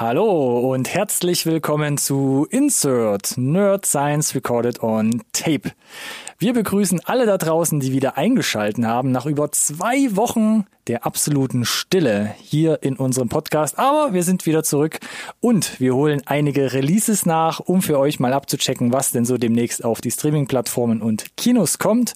[0.00, 5.72] Hallo und herzlich willkommen zu Insert Nerd Science Recorded on Tape.
[6.38, 11.66] Wir begrüßen alle da draußen, die wieder eingeschalten haben, nach über zwei Wochen der absoluten
[11.66, 13.78] Stille hier in unserem Podcast.
[13.78, 15.00] Aber wir sind wieder zurück
[15.40, 19.84] und wir holen einige Releases nach, um für euch mal abzuchecken, was denn so demnächst
[19.84, 22.14] auf die Streaming-Plattformen und Kinos kommt.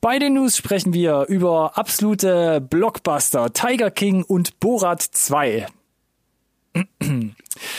[0.00, 5.66] Bei den News sprechen wir über absolute Blockbuster Tiger King und Borat 2.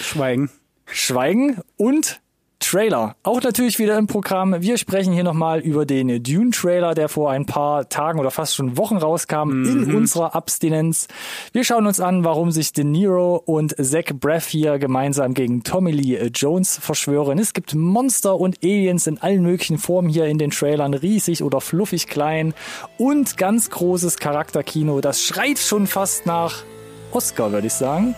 [0.01, 0.49] Schweigen.
[0.85, 2.21] Schweigen und
[2.61, 3.15] Trailer.
[3.23, 4.55] Auch natürlich wieder im Programm.
[4.59, 8.77] Wir sprechen hier nochmal über den Dune-Trailer, der vor ein paar Tagen oder fast schon
[8.77, 9.65] Wochen rauskam mhm.
[9.65, 11.07] in unserer Abstinenz.
[11.51, 15.91] Wir schauen uns an, warum sich De Niro und Zach Braff hier gemeinsam gegen Tommy
[15.91, 17.39] Lee Jones verschwören.
[17.39, 21.61] Es gibt Monster und Aliens in allen möglichen Formen hier in den Trailern, riesig oder
[21.61, 22.53] fluffig klein
[22.97, 25.01] und ganz großes Charakterkino.
[25.01, 26.63] Das schreit schon fast nach
[27.11, 28.15] Oscar, würde ich sagen.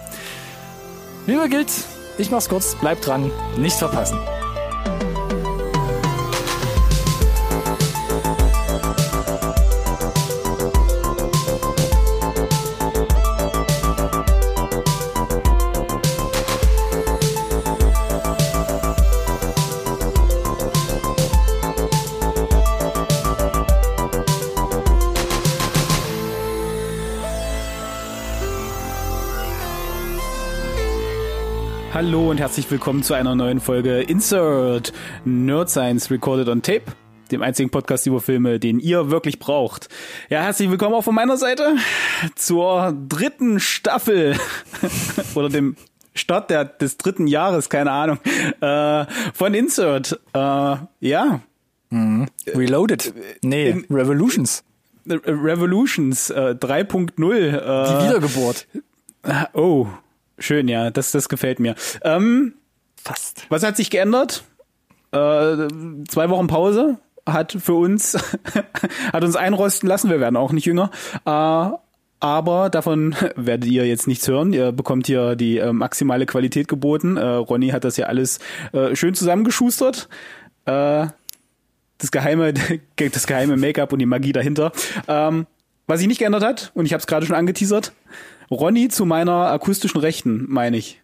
[1.26, 1.72] Wie immer gilt,
[2.18, 4.20] ich mach's kurz, bleibt dran, nicht verpassen.
[32.06, 34.92] Hallo und herzlich willkommen zu einer neuen Folge Insert
[35.24, 36.84] Nerd Science Recorded on Tape,
[37.32, 39.88] dem einzigen Podcast über Filme, den ihr wirklich braucht.
[40.30, 41.78] Ja, herzlich willkommen auch von meiner Seite
[42.36, 44.36] zur dritten Staffel
[45.36, 45.78] oder dem
[46.14, 48.20] Start der, des dritten Jahres, keine Ahnung,
[48.60, 50.20] äh, von Insert.
[50.34, 51.40] Äh, ja.
[51.90, 52.28] Mhm.
[52.48, 53.14] Reloaded.
[53.44, 54.66] Nee, In, Revolutions.
[55.06, 57.34] Revolutions äh, 3.0.
[57.34, 58.68] Äh, Die Wiedergeburt.
[59.54, 59.88] Oh,
[60.38, 61.76] Schön, ja, das, das gefällt mir.
[62.04, 62.56] Ähm,
[63.04, 63.46] Fast.
[63.50, 64.44] Was hat sich geändert?
[65.12, 65.68] Äh,
[66.08, 68.18] zwei Wochen Pause hat für uns,
[69.14, 70.10] hat uns einrosten lassen.
[70.10, 70.90] Wir werden auch nicht jünger.
[71.26, 71.78] Äh,
[72.20, 74.54] aber davon werdet ihr jetzt nichts hören.
[74.54, 77.18] Ihr bekommt hier die äh, maximale Qualität geboten.
[77.18, 78.40] Äh, Ronny hat das ja alles
[78.72, 80.08] äh, schön zusammengeschustert.
[80.66, 81.08] Äh,
[81.98, 82.54] das geheime,
[82.96, 84.72] das geheime Make-up und die Magie dahinter.
[85.08, 85.46] Ähm,
[85.88, 87.92] was sich nicht geändert hat, und ich habe es gerade schon angeteasert,
[88.52, 91.02] Ronny zu meiner akustischen Rechten, meine ich.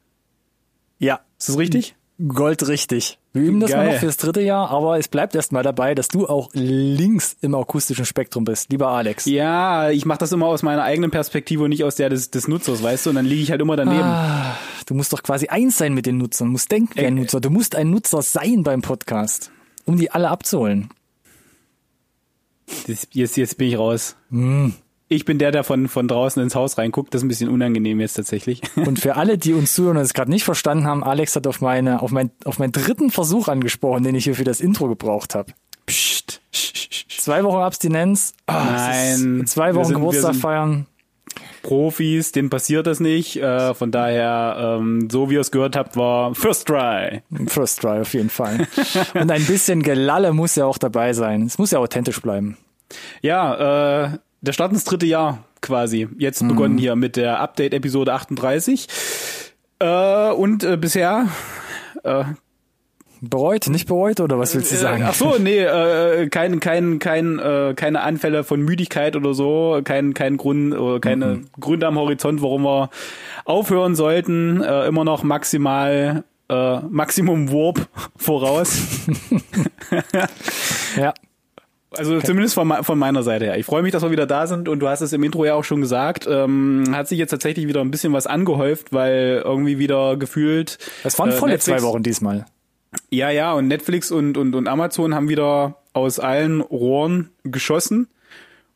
[1.00, 1.22] Ja.
[1.38, 1.95] Ist das richtig?
[2.27, 3.17] Gold richtig.
[3.31, 3.85] Wir üben das Geil.
[3.85, 7.55] mal noch fürs dritte Jahr, aber es bleibt erstmal dabei, dass du auch links im
[7.55, 9.25] akustischen Spektrum bist, lieber Alex.
[9.25, 12.50] Ja, ich mache das immer aus meiner eigenen Perspektive und nicht aus der des, des
[12.50, 14.01] Nutzers, weißt du, und dann liege ich halt immer daneben.
[14.01, 17.21] Ah, du musst doch quasi eins sein mit den Nutzern, musst denken wie ein äh,
[17.21, 17.39] Nutzer.
[17.39, 19.51] Du musst ein Nutzer sein beim Podcast,
[19.85, 20.89] um die alle abzuholen.
[22.85, 24.17] Jetzt, jetzt bin ich raus.
[24.29, 24.71] Mm
[25.09, 27.14] ich bin der, der von, von draußen ins Haus reinguckt.
[27.14, 28.62] Das ist ein bisschen unangenehm jetzt tatsächlich.
[28.75, 31.62] Und für alle, die uns zuhören und es gerade nicht verstanden haben, Alex hat auf
[31.62, 35.34] meine, auf mein, auf meinen dritten Versuch angesprochen, den ich hier für das Intro gebraucht
[35.36, 35.52] habe.
[35.88, 36.42] Psst.
[37.09, 38.34] Zwei Wochen Abstinenz.
[38.48, 39.44] Oh, Nein.
[39.48, 40.86] Zwei Wochen sind, Geburtstag feiern.
[41.64, 43.38] Profis, denen passiert das nicht.
[43.38, 47.22] Äh, von daher, ähm, so wie ihr es gehört habt, war First Try.
[47.48, 48.68] First Try auf jeden Fall.
[49.16, 51.44] und ein bisschen Gelalle muss ja auch dabei sein.
[51.44, 52.58] Es muss ja authentisch bleiben.
[53.22, 56.07] Ja, äh, der Start ins dritte Jahr quasi.
[56.17, 56.50] Jetzt mhm.
[56.50, 58.88] begonnen hier mit der Update-Episode 38.
[59.79, 61.27] Äh, und äh, bisher
[62.03, 62.23] äh,
[63.22, 65.03] Bereut, nicht bereut oder was willst du äh, sagen?
[65.05, 70.13] Ach so, nee, äh, kein, kein, kein, äh, keine Anfälle von Müdigkeit oder so, kein,
[70.13, 71.45] kein Grund, oder keine mhm.
[71.59, 72.89] Gründe am Horizont, warum wir
[73.44, 74.61] aufhören sollten.
[74.61, 78.79] Äh, immer noch maximal äh, Maximum Warp voraus.
[80.95, 81.13] ja.
[81.97, 83.57] Also zumindest von, von, meiner Seite her.
[83.57, 85.55] Ich freue mich, dass wir wieder da sind und du hast es im Intro ja
[85.55, 86.27] auch schon gesagt.
[86.29, 90.77] Ähm, hat sich jetzt tatsächlich wieder ein bisschen was angehäuft, weil irgendwie wieder gefühlt.
[91.03, 92.45] Es waren äh, volle Netflix, zwei Wochen diesmal.
[93.09, 98.07] Ja, ja, und Netflix und, und, und Amazon haben wieder aus allen Rohren geschossen.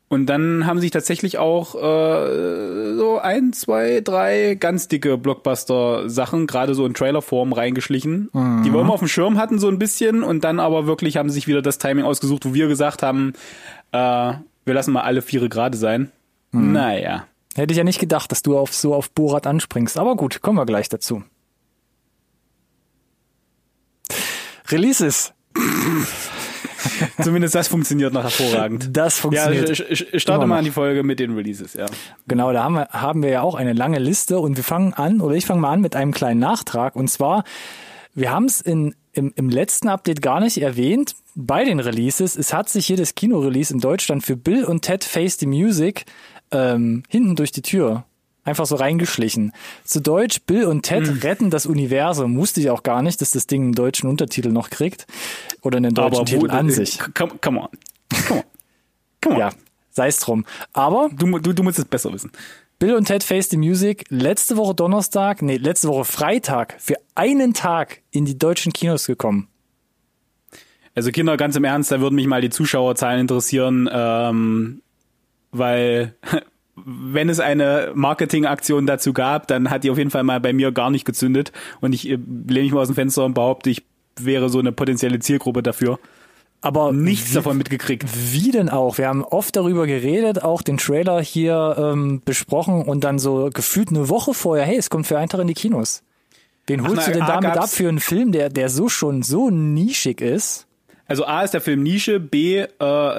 [0.09, 6.75] Und dann haben sich tatsächlich auch äh, so ein, zwei, drei ganz dicke Blockbuster-Sachen, gerade
[6.75, 8.61] so in Trailerform reingeschlichen, mhm.
[8.63, 11.31] die wir immer auf dem Schirm hatten so ein bisschen und dann aber wirklich haben
[11.31, 13.33] sich wieder das Timing ausgesucht, wo wir gesagt haben,
[13.91, 14.33] äh,
[14.65, 16.11] wir lassen mal alle Viere gerade sein.
[16.51, 16.73] Mhm.
[16.73, 17.25] Naja.
[17.55, 20.57] Hätte ich ja nicht gedacht, dass du auf so auf Borat anspringst, aber gut, kommen
[20.57, 21.23] wir gleich dazu.
[24.69, 25.33] Releases.
[27.21, 28.89] Zumindest das funktioniert noch hervorragend.
[28.95, 29.77] Das funktioniert.
[29.77, 31.85] Ja, starte mal an die Folge mit den Releases, ja.
[32.27, 35.21] Genau, da haben wir, haben wir ja auch eine lange Liste und wir fangen an,
[35.21, 36.95] oder ich fange mal an mit einem kleinen Nachtrag.
[36.95, 37.43] Und zwar,
[38.13, 42.53] wir haben es in, im, im letzten Update gar nicht erwähnt, bei den Releases, es
[42.53, 46.05] hat sich hier das Kino-Release in Deutschland für Bill und Ted Face the Music
[46.51, 48.05] ähm, hinten durch die Tür
[48.43, 49.51] einfach so reingeschlichen.
[49.83, 51.19] Zu Deutsch, Bill und Ted Hm.
[51.19, 52.37] retten das Universum.
[52.37, 55.05] Wusste ich auch gar nicht, dass das Ding einen deutschen Untertitel noch kriegt.
[55.61, 56.99] Oder einen deutschen Aber Titel an äh, sich.
[57.13, 57.69] Come, come on.
[58.27, 58.43] Come on.
[59.21, 59.39] Come on.
[59.41, 59.49] Ja,
[59.91, 60.45] sei es drum.
[60.73, 62.31] Aber Du, du, du musst es besser wissen.
[62.79, 67.53] Bill und Ted Face the Music letzte Woche Donnerstag, nee, letzte Woche Freitag für einen
[67.53, 69.47] Tag in die deutschen Kinos gekommen.
[70.95, 74.81] Also Kinder, ganz im Ernst, da würden mich mal die Zuschauerzahlen interessieren, ähm,
[75.51, 76.13] weil
[76.85, 80.71] wenn es eine Marketingaktion dazu gab, dann hat die auf jeden Fall mal bei mir
[80.71, 81.51] gar nicht gezündet
[81.81, 83.83] und ich äh, lehne mich mal aus dem Fenster und behaupte, ich
[84.19, 85.99] wäre so eine potenzielle Zielgruppe dafür.
[86.61, 88.05] Aber Nichts wie, davon mitgekriegt.
[88.31, 88.97] Wie denn auch?
[88.97, 93.89] Wir haben oft darüber geredet, auch den Trailer hier ähm, besprochen und dann so gefühlt
[93.89, 96.03] eine Woche vorher, hey, es kommt für einen Tag in die Kinos.
[96.65, 99.49] Wen holst na, du denn damit ab für einen Film, der, der so schon so
[99.49, 100.65] nischig ist?
[101.05, 102.67] Also A ist der Film Nische, B äh,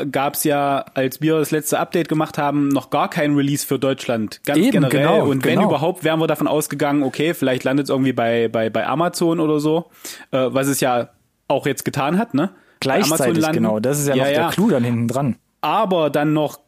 [0.07, 3.79] gab es ja, als wir das letzte Update gemacht haben, noch gar kein Release für
[3.79, 5.01] Deutschland, ganz Eben, generell.
[5.01, 5.69] genau, und wenn genau.
[5.69, 9.61] überhaupt, wären wir davon ausgegangen, okay, vielleicht landet es irgendwie bei, bei, bei Amazon oder
[9.61, 9.91] so,
[10.31, 11.11] äh, was es ja
[11.47, 12.51] auch jetzt getan hat, ne?
[12.81, 13.81] Gleichzeitig, genau.
[13.81, 14.41] Das ist ja, Ja, noch ja.
[14.43, 15.37] der Clou dann hinten dran.
[15.61, 16.61] Aber dann noch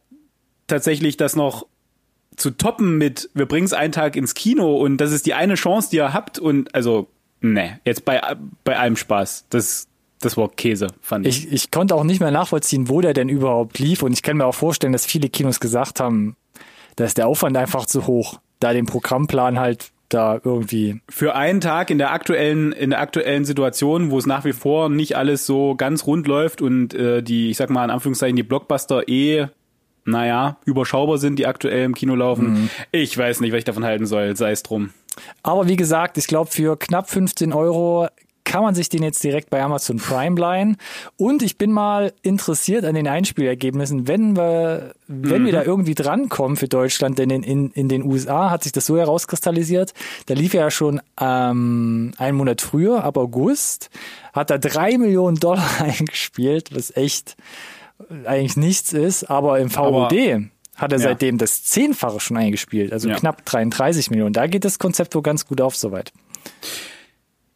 [0.67, 1.65] tatsächlich das noch
[2.35, 5.55] zu toppen mit, wir bringen es einen Tag ins Kino und das ist die eine
[5.55, 7.07] Chance, die ihr habt und also,
[7.41, 8.21] ne, jetzt bei,
[8.63, 9.45] bei allem Spaß.
[9.49, 9.87] Das,
[10.19, 11.45] das war Käse, fand ich.
[11.45, 14.01] Ich, ich konnte auch nicht mehr nachvollziehen, wo der denn überhaupt lief.
[14.01, 16.35] Und ich kann mir auch vorstellen, dass viele Kinos gesagt haben,
[16.95, 21.01] da ist der Aufwand einfach zu hoch, da den Programmplan halt da irgendwie.
[21.09, 24.87] für einen Tag in der aktuellen in der aktuellen Situation, wo es nach wie vor
[24.87, 28.43] nicht alles so ganz rund läuft und äh, die, ich sag mal in Anführungszeichen die
[28.43, 29.47] Blockbuster eh
[30.05, 32.69] naja, überschaubar sind, die aktuell im Kino laufen.
[32.93, 34.91] Ich weiß nicht, was ich davon halten soll, sei es drum.
[35.43, 38.07] Aber wie gesagt, ich glaube, für knapp 15 Euro
[38.47, 40.77] kann man sich den jetzt direkt bei Amazon Prime leihen.
[41.17, 46.55] Und ich bin mal interessiert an den Einspielergebnissen, wenn wir, wenn wir da irgendwie drankommen
[46.55, 49.93] für Deutschland, denn in, in, in den USA hat sich das so herauskristallisiert.
[50.27, 53.89] Da lief er ja schon ähm, einen Monat früher, ab August,
[54.33, 57.35] hat er drei Millionen Dollar eingespielt, was echt
[58.25, 61.03] eigentlich nichts ist, aber im VOD hat er Ja.
[61.09, 63.15] seitdem das Zehnfache schon eingespielt, also Ja.
[63.15, 64.33] knapp 33 Millionen.
[64.33, 66.13] Da geht das Konzept wohl ganz gut auf soweit.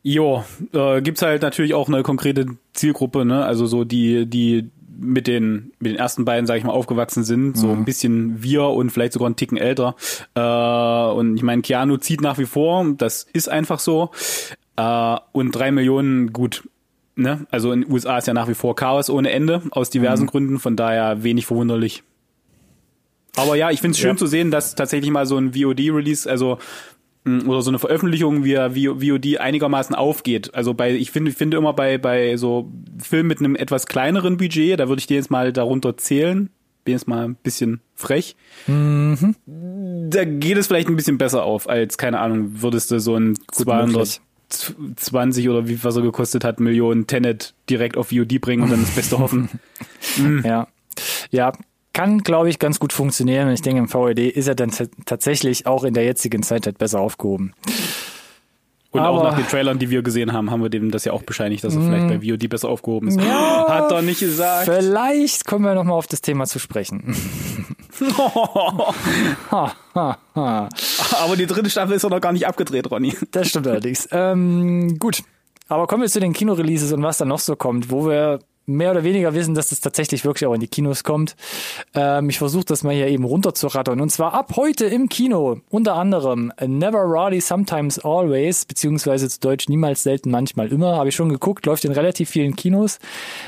[0.03, 0.43] Jo,
[0.73, 3.45] äh, gibt's halt natürlich auch eine konkrete Zielgruppe, ne?
[3.45, 4.69] Also so die, die
[5.03, 8.63] mit den mit den ersten beiden, sage ich mal, aufgewachsen sind, so ein bisschen wir
[8.65, 9.95] und vielleicht sogar einen Ticken älter.
[10.35, 14.11] Äh, und ich meine, Keanu zieht nach wie vor, das ist einfach so.
[14.75, 16.67] Äh, und drei Millionen, gut,
[17.15, 17.45] ne?
[17.51, 20.59] Also in den USA ist ja nach wie vor Chaos ohne Ende aus diversen Gründen,
[20.59, 22.03] von daher wenig verwunderlich.
[23.37, 24.17] Aber ja, ich finde es schön Ja.
[24.17, 26.57] zu sehen, dass tatsächlich mal so ein VOD-Release, also
[27.25, 30.53] oder so eine Veröffentlichung wie V- VOD einigermaßen aufgeht.
[30.55, 32.71] Also bei, ich finde, ich finde immer bei, bei so
[33.01, 36.49] Filmen mit einem etwas kleineren Budget, da würde ich den jetzt mal darunter zählen.
[36.83, 38.35] Bin jetzt mal ein bisschen frech.
[38.65, 43.35] Da geht es vielleicht ein bisschen besser auf, als, keine Ahnung, würdest du so ein
[43.55, 44.19] Gut möglich.
[44.49, 48.81] 220 oder wie was er gekostet hat, Millionen Tenet direkt auf VOD bringen und dann
[48.81, 49.49] das Beste hoffen.
[50.43, 50.67] Ja.
[51.29, 51.53] Ja,
[51.93, 53.47] kann, glaube ich, ganz gut funktionieren.
[53.47, 54.71] Und ich denke, im VED ist er dann
[55.05, 57.53] tatsächlich auch in der jetzigen Zeit halt besser aufgehoben.
[58.91, 61.13] Und auch Aber- nach den Trailern, die wir gesehen haben, haben wir dem das ja
[61.13, 63.19] auch bescheinigt, dass er vielleicht bei VOD besser aufgehoben ist.
[63.21, 64.65] Hat er nicht gesagt.
[64.65, 67.15] Vielleicht kommen wir nochmal auf das Thema zu sprechen.
[69.93, 73.15] Aber die dritte Staffel ist doch noch gar nicht abgedreht, Ronny.
[73.31, 74.07] Das stimmt allerdings.
[74.11, 75.23] Ähm, gut.
[75.67, 78.39] Aber kommen wir zu den Kinoreleases und was da noch so kommt, wo wir
[78.75, 81.35] mehr oder weniger wissen, dass das tatsächlich wirklich auch in die Kinos kommt.
[81.93, 84.01] Ähm, ich versuche das mal hier eben runterzurattern.
[84.01, 85.61] Und zwar ab heute im Kino.
[85.69, 90.95] Unter anderem Never Rarely, Sometimes Always, beziehungsweise zu Deutsch niemals, selten, manchmal immer.
[90.95, 92.99] Habe ich schon geguckt, läuft in relativ vielen Kinos.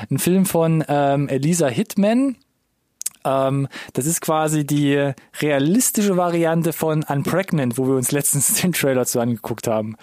[0.09, 2.35] Ein Film von ähm, Elisa Hitman.
[3.25, 9.05] Ähm, das ist quasi die realistische Variante von Unpregnant, wo wir uns letztens den Trailer
[9.05, 9.95] zu angeguckt haben.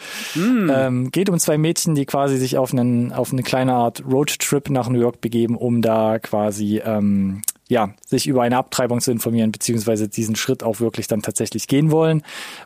[0.70, 4.70] Ähm, geht um zwei Mädchen, die quasi sich auf, einen, auf eine kleine Art Roadtrip
[4.70, 9.52] nach New York begeben, um da quasi ähm, ja, sich über eine Abtreibung zu informieren,
[9.52, 12.22] beziehungsweise diesen Schritt auch wirklich dann tatsächlich gehen wollen.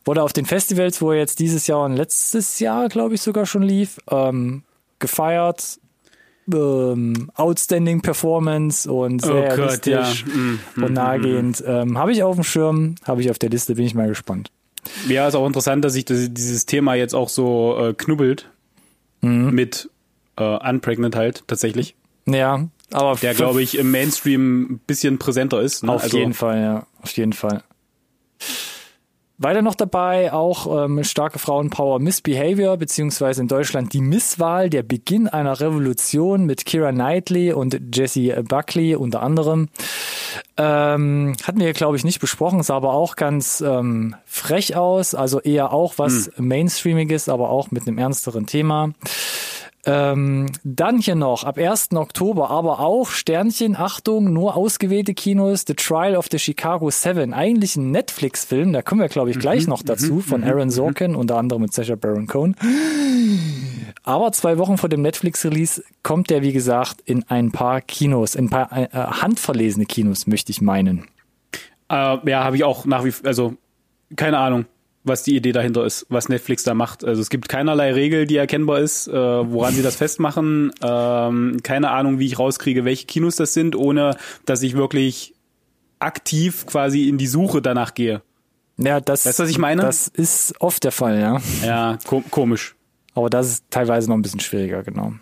[0.07, 3.45] Wurde auf den Festivals, wo er jetzt dieses Jahr und letztes Jahr, glaube ich, sogar
[3.45, 4.63] schon lief, ähm,
[4.99, 5.79] gefeiert.
[6.53, 10.01] Ähm, outstanding Performance und sehr Oh Gott, ja.
[10.01, 11.65] realistisch Mm, und nahegehend.
[11.67, 14.51] Ähm, habe ich auf dem Schirm, habe ich auf der Liste, bin ich mal gespannt.
[15.09, 18.51] Ja, ist auch interessant, dass sich das, dieses Thema jetzt auch so äh, knubbelt
[19.23, 19.89] mit
[20.37, 21.95] äh, Unpregnant halt tatsächlich.
[22.27, 25.83] Ja, aber Der, glaube ich, im Mainstream ein bisschen präsenter ist.
[25.83, 25.93] Ne?
[25.93, 27.63] auf also, jeden Fall, ja, auf jeden Fall.
[29.37, 35.27] Weiter noch dabei auch ähm, starke Frauenpower Misbehavior, beziehungsweise in Deutschland die Misswahl, der Beginn
[35.27, 39.69] einer Revolution mit Kira Knightley und Jesse Buckley unter anderem.
[40.57, 45.41] Ähm, hatten wir, glaube ich, nicht besprochen, sah aber auch ganz ähm, frech aus, also
[45.41, 46.47] eher auch was hm.
[46.47, 48.93] Mainstreamiges, aber auch mit einem ernsteren Thema.
[49.87, 51.93] Ähm, dann hier noch ab 1.
[51.93, 57.77] Oktober, aber auch Sternchen, Achtung, nur ausgewählte Kinos, The Trial of the Chicago Seven, eigentlich
[57.77, 60.71] ein Netflix-Film, da kommen wir, glaube ich, gleich mhm, noch dazu, mhm, von mhm, Aaron
[60.71, 62.57] Sorkin, unter anderem mit Sacha Baron Cohen.
[64.05, 68.47] Aber zwei Wochen vor dem Netflix-Release kommt der, wie gesagt, in ein paar Kinos, in
[68.47, 71.07] ein paar äh, handverlesene Kinos, möchte ich meinen.
[71.91, 73.55] Äh, ja, habe ich auch nach wie also
[74.17, 74.67] keine Ahnung
[75.05, 77.05] was die Idee dahinter ist, was Netflix da macht.
[77.05, 80.73] Also es gibt keinerlei Regel, die erkennbar ist, äh, woran sie das festmachen.
[80.83, 85.35] Ähm, keine Ahnung, wie ich rauskriege, welche Kinos das sind, ohne dass ich wirklich
[85.99, 88.23] aktiv quasi in die Suche danach gehe.
[88.77, 89.83] Ja, das, weißt du, was ich meine?
[89.83, 91.41] Das ist oft der Fall, ja.
[91.65, 92.75] Ja, ko komisch.
[93.15, 95.13] Aber das ist teilweise noch ein bisschen schwieriger, genau.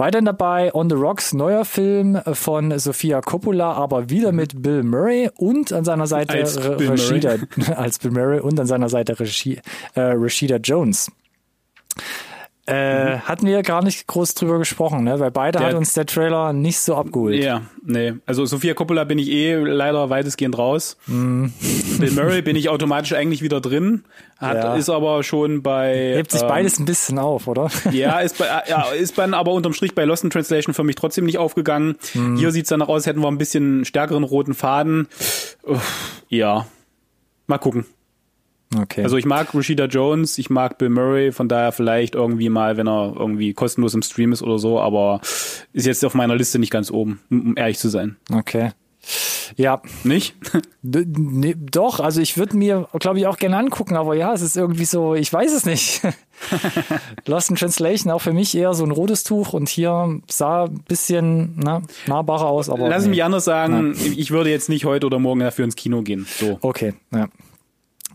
[0.00, 5.28] Weiterhin dabei On the Rocks, neuer Film von Sofia Coppola, aber wieder mit Bill Murray
[5.36, 7.36] und an seiner Seite als Bill Rashida,
[7.76, 9.60] als Bill Murray und an seiner Seite Rashida,
[9.96, 11.12] äh, Rashida Jones.
[12.70, 13.20] Äh, mhm.
[13.22, 15.18] Hatten wir gar nicht groß drüber gesprochen, ne?
[15.18, 17.42] weil beide der, hat uns der Trailer nicht so abgeholt.
[17.42, 18.14] Ja, nee.
[18.26, 20.96] Also Sophia Coppola bin ich eh leider weitestgehend raus.
[21.06, 21.52] Mhm.
[21.98, 24.04] Bill Murray bin ich automatisch eigentlich wieder drin.
[24.38, 24.76] Hat, ja.
[24.76, 26.14] Ist aber schon bei.
[26.14, 27.70] Hebt sich ähm, beides ein bisschen auf, oder?
[27.90, 30.94] Ja, ist bei, ja, ist dann aber unterm Strich bei Lost in Translation für mich
[30.94, 31.96] trotzdem nicht aufgegangen.
[32.14, 32.36] Mhm.
[32.36, 35.08] Hier sieht's dann aus, hätten wir ein bisschen stärkeren roten Faden.
[35.62, 36.66] Uff, ja.
[37.46, 37.84] Mal gucken.
[38.76, 39.02] Okay.
[39.02, 42.86] Also ich mag Rashida Jones, ich mag Bill Murray, von daher vielleicht irgendwie mal, wenn
[42.86, 45.20] er irgendwie kostenlos im Stream ist oder so, aber
[45.72, 48.16] ist jetzt auf meiner Liste nicht ganz oben, um ehrlich zu sein.
[48.32, 48.70] Okay.
[49.56, 49.82] Ja.
[50.04, 50.36] Nicht?
[50.82, 54.56] nee, doch, also ich würde mir, glaube ich, auch gerne angucken, aber ja, es ist
[54.56, 56.02] irgendwie so, ich weiß es nicht.
[57.26, 60.82] Lost in Translation auch für mich eher so ein rotes Tuch und hier sah ein
[60.86, 62.70] bisschen na, nahbarer aus.
[62.70, 63.10] Aber Lass nee.
[63.10, 64.12] mich anders sagen, ja.
[64.16, 66.26] ich würde jetzt nicht heute oder morgen dafür ins Kino gehen.
[66.38, 66.58] So.
[66.62, 67.28] Okay, ja.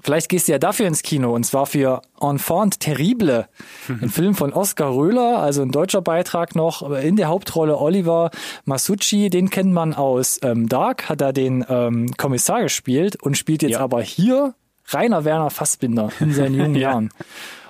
[0.05, 3.47] Vielleicht gehst du ja dafür ins Kino und zwar für Enfant Terrible,
[3.89, 6.87] ein Film von Oskar Röhler, also ein deutscher Beitrag noch.
[6.91, 8.29] In der Hauptrolle Oliver
[8.65, 13.63] Masucci, den kennt man aus ähm, Dark, hat er den ähm, Kommissar gespielt und spielt
[13.63, 13.79] jetzt ja.
[13.79, 14.53] aber hier
[14.89, 16.91] Rainer Werner Fassbinder in seinen jungen ja.
[16.91, 17.09] Jahren.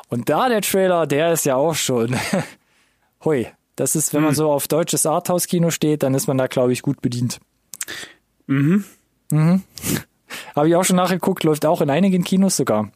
[0.10, 2.18] Und da der Trailer, der ist ja auch schon.
[3.24, 4.36] Hui, das ist, wenn man hm.
[4.36, 7.40] so auf deutsches Arthouse-Kino steht, dann ist man da, glaube ich, gut bedient.
[8.48, 8.84] Mhm.
[9.32, 9.64] Mhm.
[10.56, 12.90] Habe ich auch schon nachgeguckt, läuft auch in einigen Kinos sogar.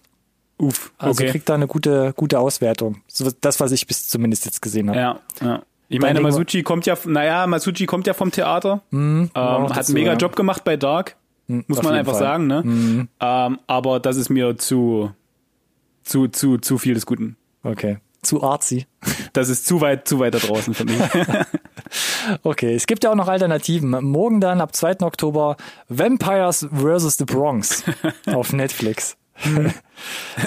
[0.58, 3.02] Uff, also kriegt da eine gute, gute Auswertung.
[3.08, 5.00] So, das, was ich bis zumindest jetzt gesehen habe.
[5.00, 5.62] Ja, ja.
[5.88, 9.94] Ich meine, Masucci kommt ja, naja, Masucci kommt ja vom Theater, mhm, ähm, hat einen
[9.94, 10.18] mega ja.
[10.18, 11.16] Job gemacht bei Dark,
[11.48, 12.22] mhm, muss man einfach Fall.
[12.22, 12.62] sagen, ne?
[12.64, 13.08] Mhm.
[13.20, 15.12] Ähm, aber das ist mir zu,
[16.04, 17.38] zu, zu, zu viel des Guten.
[17.64, 17.98] Okay.
[18.22, 18.86] Zu artsy.
[19.34, 21.00] Das ist zu weit, zu weit da draußen für mich.
[22.44, 23.92] okay, es gibt ja auch noch Alternativen.
[24.04, 25.02] Morgen dann ab 2.
[25.02, 27.18] Oktober Vampires vs.
[27.18, 27.84] The Bronx
[28.28, 29.18] auf Netflix.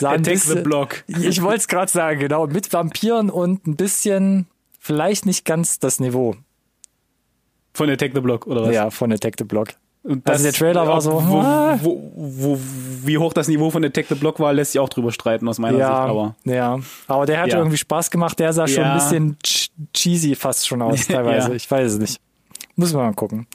[0.02, 1.04] Attack the Block.
[1.06, 2.46] Ich wollte es gerade sagen, genau.
[2.46, 4.46] Mit Vampiren und ein bisschen,
[4.78, 6.36] vielleicht nicht ganz das Niveau.
[7.74, 8.74] Von Attack the Block, oder was?
[8.74, 9.68] Ja, von Attack the Block.
[10.04, 11.12] Und also der Trailer war so.
[11.12, 11.42] Wo,
[11.80, 12.60] wo, wo,
[13.04, 15.58] wie hoch das Niveau von Attack the Block war, lässt sich auch drüber streiten aus
[15.58, 16.10] meiner ja, Sicht.
[16.10, 17.58] Aber ja, aber der hat ja.
[17.58, 18.38] irgendwie Spaß gemacht.
[18.40, 18.92] Der sah schon ja.
[18.92, 19.36] ein bisschen
[19.94, 21.54] cheesy fast schon aus teilweise.
[21.54, 22.20] Ich weiß es nicht.
[22.74, 23.46] Muss man mal gucken.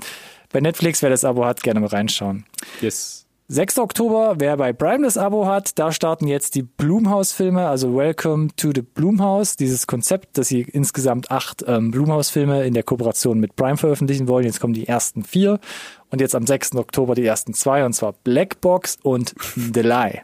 [0.53, 2.45] Bei Netflix, wer das Abo hat, gerne mal reinschauen.
[2.79, 3.26] Yes.
[3.49, 3.79] 6.
[3.79, 8.71] Oktober, wer bei Prime das Abo hat, da starten jetzt die Blumhouse-Filme, also Welcome to
[8.75, 13.77] the Blumhouse, dieses Konzept, dass sie insgesamt acht ähm, Blumhouse-Filme in der Kooperation mit Prime
[13.77, 14.43] veröffentlichen wollen.
[14.43, 15.61] Jetzt kommen die ersten vier
[16.09, 16.75] und jetzt am 6.
[16.75, 20.23] Oktober die ersten zwei, und zwar Black Box und The Lie.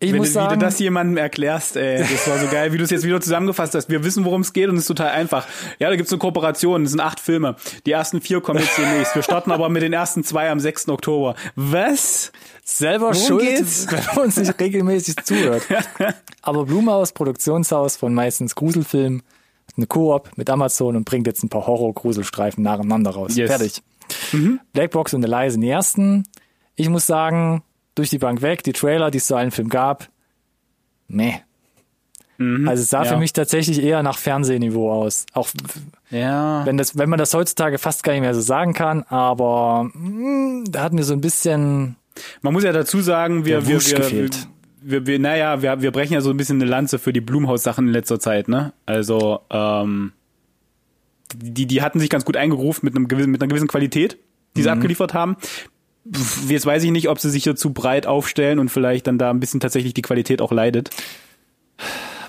[0.00, 2.78] Ich Wenn muss sagen, wie du das jemandem erklärst, ey, das war so geil, wie
[2.78, 3.90] du es jetzt wieder zusammengefasst hast.
[3.90, 5.44] Wir wissen, worum es geht und es ist total einfach.
[5.80, 7.56] Ja, da gibt's eine Kooperation, es sind acht Filme.
[7.84, 9.16] Die ersten vier kommen jetzt demnächst.
[9.16, 10.90] Wir starten aber mit den ersten zwei am 6.
[10.90, 11.34] Oktober.
[11.56, 12.30] Was?
[12.64, 13.86] Selber Worum schuld, geht's?
[13.90, 15.64] wenn man uns nicht regelmäßig zuhört.
[16.42, 19.22] Aber Blumhaus, Produktionshaus von meistens Gruselfilmen,
[19.76, 23.34] eine Koop mit Amazon und bringt jetzt ein paar Horror-Gruselstreifen nacheinander raus.
[23.36, 23.50] Yes.
[23.50, 23.82] Fertig.
[24.30, 24.60] Mhm.
[24.72, 26.22] Blackbox und The Lie sind die ersten.
[26.76, 27.62] Ich muss sagen,
[27.98, 30.08] durch die Bank weg, die Trailer, die es zu allen Film gab,
[31.08, 31.34] meh.
[32.38, 33.12] Mhm, also es sah ja.
[33.12, 35.26] für mich tatsächlich eher nach Fernsehniveau aus.
[35.32, 35.48] Auch
[36.10, 36.64] ja.
[36.64, 39.94] wenn das, wenn man das heutzutage fast gar nicht mehr so sagen kann, aber mh,
[39.94, 41.96] hm, da hat mir so ein bisschen.
[42.42, 44.30] Man muss ja dazu sagen, wir, wir, wir,
[44.80, 47.88] wir, wir, naja, wir, wir brechen ja so ein bisschen eine Lanze für die Blumhaus-Sachen
[47.88, 48.72] in letzter Zeit, ne?
[48.86, 50.12] Also, ähm,
[51.34, 54.18] die, die hatten sich ganz gut eingerufen mit einem gewissen, mit einer gewissen Qualität,
[54.56, 54.74] die sie mhm.
[54.74, 55.36] abgeliefert haben
[56.48, 59.30] jetzt weiß ich nicht, ob sie sich hier zu breit aufstellen und vielleicht dann da
[59.30, 60.90] ein bisschen tatsächlich die Qualität auch leidet.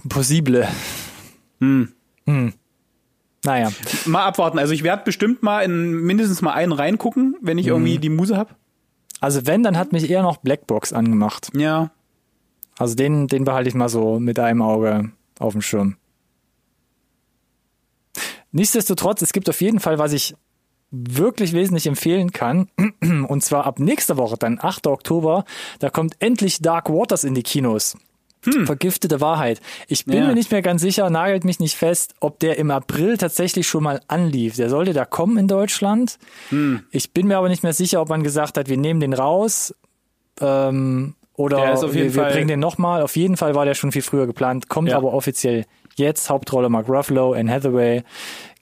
[0.08, 0.68] Possible.
[1.60, 1.92] Hm.
[2.26, 2.54] Hm.
[3.44, 3.72] Naja.
[4.06, 4.60] Mal abwarten.
[4.60, 8.38] Also ich werde bestimmt mal in mindestens mal einen reingucken, wenn ich irgendwie die Muse
[8.38, 8.56] hab.
[9.22, 11.50] Also wenn, dann hat mich eher noch Blackbox angemacht.
[11.54, 11.92] Ja.
[12.78, 15.98] Also den, den behalte ich mal so mit einem Auge auf dem Schirm.
[18.52, 20.36] Nichtsdestotrotz, es gibt auf jeden Fall, was ich
[20.92, 22.68] wirklich wesentlich empfehlen kann.
[23.28, 24.88] Und zwar ab nächster Woche, dann 8.
[24.88, 25.46] Oktober,
[25.80, 27.96] da kommt endlich Dark Waters in die Kinos.
[28.64, 29.60] Vergiftete Wahrheit.
[29.90, 30.28] Ich bin Ja.
[30.28, 33.84] mir nicht mehr ganz sicher, nagelt mich nicht fest, ob der im April tatsächlich schon
[33.84, 34.56] mal anlief.
[34.56, 36.18] Der sollte da kommen in Deutschland.
[36.92, 39.76] Ich bin mir aber nicht mehr sicher, ob man gesagt hat, wir nehmen den raus
[40.40, 41.58] ähm, oder
[41.94, 43.02] wir, wir bringen den nochmal.
[43.02, 44.96] Auf jeden Fall war der schon viel früher geplant, kommt Ja.
[44.98, 45.66] aber offiziell
[45.96, 46.30] jetzt.
[46.30, 48.04] Hauptrolle Mark Ruffalo, Anne Hathaway.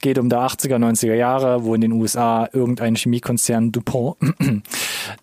[0.00, 4.16] Geht um die 80er, 90er Jahre, wo in den USA irgendein Chemiekonzern DuPont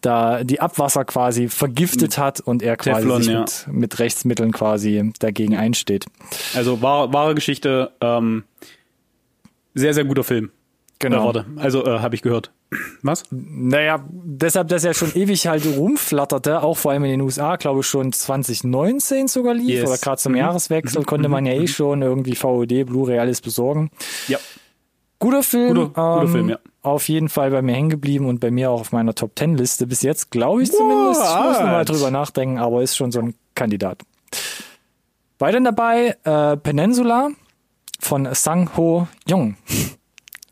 [0.02, 3.40] da die Abwasser quasi vergiftet hat und er quasi Teflon, ja.
[3.42, 6.06] mit, mit Rechtsmitteln quasi dagegen einsteht.
[6.56, 8.44] Also wahre, wahre Geschichte, ähm,
[9.74, 10.52] sehr, sehr guter Film.
[11.00, 11.26] Genau.
[11.26, 12.52] Warte, also äh, habe ich gehört.
[13.02, 13.24] Was?
[13.32, 17.82] Naja, deshalb, dass er schon ewig halt rumflatterte, auch vor allem in den USA, glaube
[17.82, 19.90] ich schon 2019 sogar lief Yes.
[19.90, 20.40] oder gerade zum Mhm.
[20.40, 23.92] Jahreswechsel, konnte man ja eh schon irgendwie VOD, Blu-ray alles besorgen.
[24.28, 24.40] Ja.
[25.26, 25.68] Guter Film.
[25.74, 26.60] Guter- guter ähm, Film, ja.
[26.84, 29.58] Auf jeden Fall bei mir hängen geblieben und bei mir auch auf meiner Top 10
[29.58, 31.20] Liste bis jetzt, glaube ich zumindest.
[31.22, 31.90] Ich muss noch mal What?
[31.90, 34.02] drüber nachdenken, aber ist schon so ein Kandidat.
[35.40, 37.30] Weiter dabei äh, Peninsula
[38.00, 39.56] von Sang Ho Jong.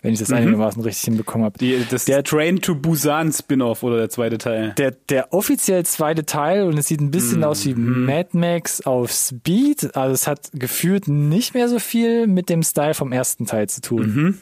[0.02, 1.54] Wenn ich das einigermaßen richtig hinbekommen habe.
[1.56, 1.60] Mhm.
[1.60, 4.74] Die, das Der- Train to Busan Spin-off oder der zweite Teil.
[4.78, 7.44] Der, der offiziell zweite Teil und es sieht ein bisschen Mhm.
[7.46, 9.96] aus wie Mad Max auf Speed.
[9.96, 13.80] Also es hat gefühlt nicht mehr so viel mit dem Style vom ersten Teil zu
[13.80, 14.02] tun.
[14.16, 14.38] Mhm.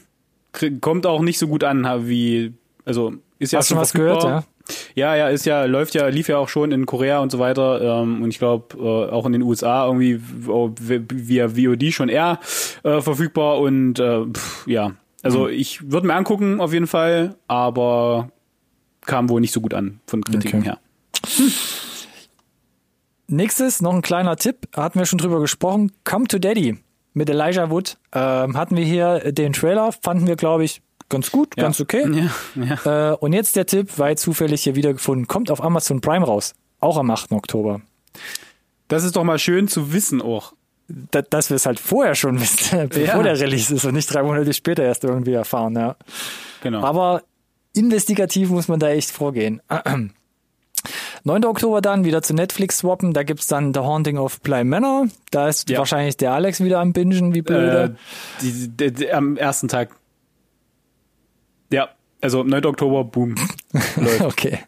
[0.81, 2.53] Kommt auch nicht so gut an, wie,
[2.85, 4.45] also ist ja Hast du schon was gehört, verfügbar.
[4.95, 8.01] Ja, ja, ist ja, läuft ja, lief ja auch schon in Korea und so weiter
[8.01, 12.39] ähm, und ich glaube äh, auch in den USA irgendwie v- via VOD schon eher
[12.83, 14.93] äh, verfügbar und äh, pff, ja,
[15.23, 15.53] also Hm.
[15.53, 18.29] ich würde mir angucken auf jeden Fall, aber
[19.05, 20.69] kam wohl nicht so gut an von Kritiken Okay.
[20.69, 20.79] her.
[23.27, 25.91] Nächstes, noch ein kleiner Tipp, hatten wir schon drüber gesprochen.
[26.03, 26.77] Come to Daddy
[27.13, 27.97] mit Elijah Wood.
[28.13, 31.63] Ähm, hatten wir hier den Trailer, fanden wir, glaube ich, ganz gut, Ja.
[31.63, 32.05] ganz okay.
[32.55, 33.11] Ja, ja.
[33.11, 36.53] Äh, und jetzt der Tipp, weil zufällig hier wiedergefunden, kommt auf Amazon Prime raus.
[36.79, 37.31] Auch am 8.
[37.33, 37.81] Oktober.
[38.87, 40.53] Das ist doch mal schön zu wissen auch.
[40.87, 44.23] Da, dass wir es halt vorher schon wissen, bevor der Release ist und nicht drei
[44.23, 45.95] Monate später erst irgendwie erfahren, ja.
[46.63, 46.83] Genau.
[46.83, 47.23] Aber
[47.73, 49.61] investigativ muss man da echt vorgehen.
[51.23, 51.45] 9.
[51.45, 53.13] Oktober dann wieder zu Netflix swappen.
[53.13, 55.07] Da gibt's dann The Haunting of Bly Manor.
[55.31, 55.79] Da ist Ja.
[55.79, 57.95] wahrscheinlich der Alex wieder am Bingen, wie äh, blöde.
[58.41, 59.89] die, die, die, am ersten Tag.
[61.71, 61.89] Ja,
[62.21, 62.65] also 9.
[62.65, 63.35] Oktober, boom.
[64.21, 64.59] Okay.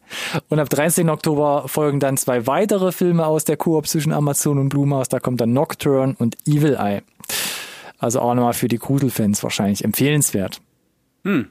[0.50, 1.10] Und ab 13.
[1.10, 5.10] Oktober folgen dann zwei weitere Filme aus der Koop zwischen Amazon und Blumhouse.
[5.10, 7.02] Da kommt dann Nocturne und Evil Eye.
[8.00, 10.62] Also auch nochmal für die Gruselfans wahrscheinlich empfehlenswert.
[11.26, 11.50] Hm.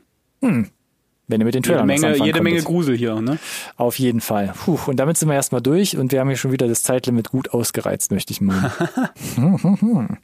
[1.33, 2.63] Wenn ihr mit den Jede Trailern was Menge, jede Menge.
[2.63, 3.39] Grusel hier, ne?
[3.77, 4.53] Auf jeden Fall.
[4.65, 7.31] Puh, und damit sind wir erstmal durch und wir haben hier schon wieder das Zeitlimit
[7.31, 8.71] gut ausgereizt, möchte ich meinen.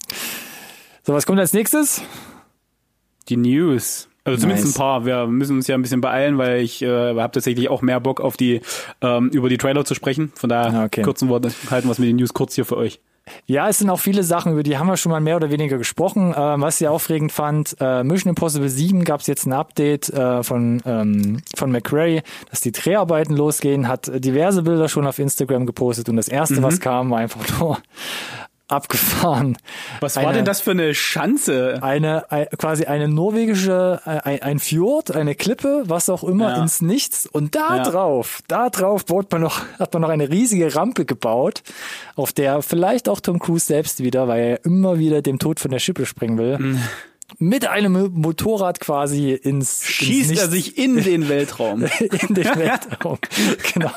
[1.02, 2.02] so, was kommt als nächstes?
[3.30, 4.08] Die News.
[4.24, 4.76] Also zumindest Nice.
[4.76, 5.06] ein paar.
[5.06, 8.20] Wir müssen uns ja ein bisschen beeilen, weil ich äh, habe tatsächlich auch mehr Bock
[8.20, 8.60] auf die
[9.00, 10.32] ähm, über die Trailer zu sprechen.
[10.34, 11.00] Von daher Ah, okay.
[11.02, 13.00] kurzen Worten halten wir es mit den News kurz hier für euch.
[13.46, 15.78] Ja, es sind auch viele Sachen, über die haben wir schon mal mehr oder weniger
[15.78, 16.34] gesprochen.
[16.36, 20.42] Ähm, was ich aufregend fand, äh, Mission Impossible 7 gab es jetzt ein Update äh,
[20.42, 26.08] von, ähm, von McRae, dass die Dreharbeiten losgehen, hat diverse Bilder schon auf Instagram gepostet
[26.08, 26.62] und das erste, Mhm.
[26.62, 27.78] was kam, war einfach nur
[28.68, 29.56] abgefahren.
[30.00, 31.78] Was Eine- war denn das für eine Schanze?
[31.82, 36.62] eine, ein, quasi eine norwegische, ein, ein Fjord, eine Klippe, was auch immer, Ja.
[36.62, 37.26] ins Nichts.
[37.26, 37.82] Und da Ja.
[37.82, 41.62] drauf, da drauf baut man noch, hat man noch eine riesige Rampe gebaut,
[42.16, 45.70] auf der vielleicht auch Tom Cruise selbst wieder, weil er immer wieder dem Tod von
[45.70, 46.80] der Schippe springen will, Mhm.
[47.38, 49.44] Mit einem Motorrad quasi ins,
[49.82, 51.82] ins Schießt Nichts er sich in den Weltraum?
[52.00, 53.18] in den Weltraum.
[53.74, 53.90] genau.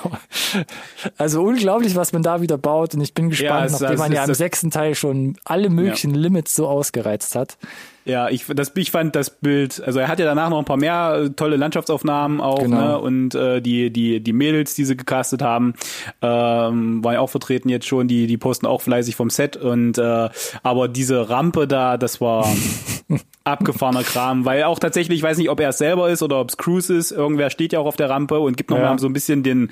[1.17, 2.94] Also unglaublich, was man da wieder baut.
[2.94, 6.13] Und ich bin gespannt, es- nachdem es man ja im sechsten Teil schon alle möglichen
[6.13, 7.58] Limits so ausgereizt hat.
[8.03, 10.77] Ja, ich, das, ich fand das Bild, also er hat ja danach noch ein paar
[10.77, 12.77] mehr äh, tolle Landschaftsaufnahmen auch, Genau.
[12.77, 12.99] ne?
[12.99, 15.73] Und äh, die, die, die Mädels, die sie gecastet haben,
[16.21, 19.97] ähm, waren ja auch vertreten jetzt schon, die, die posten auch fleißig vom Set und
[19.99, 20.29] äh,
[20.63, 22.47] aber diese Rampe da, das war
[23.43, 26.49] abgefahrener Kram, weil auch tatsächlich, ich weiß nicht, ob er es selber ist oder ob
[26.49, 28.97] es Cruise ist, irgendwer steht ja auch auf der Rampe und gibt nochmal Ja.
[28.97, 29.69] so ein bisschen den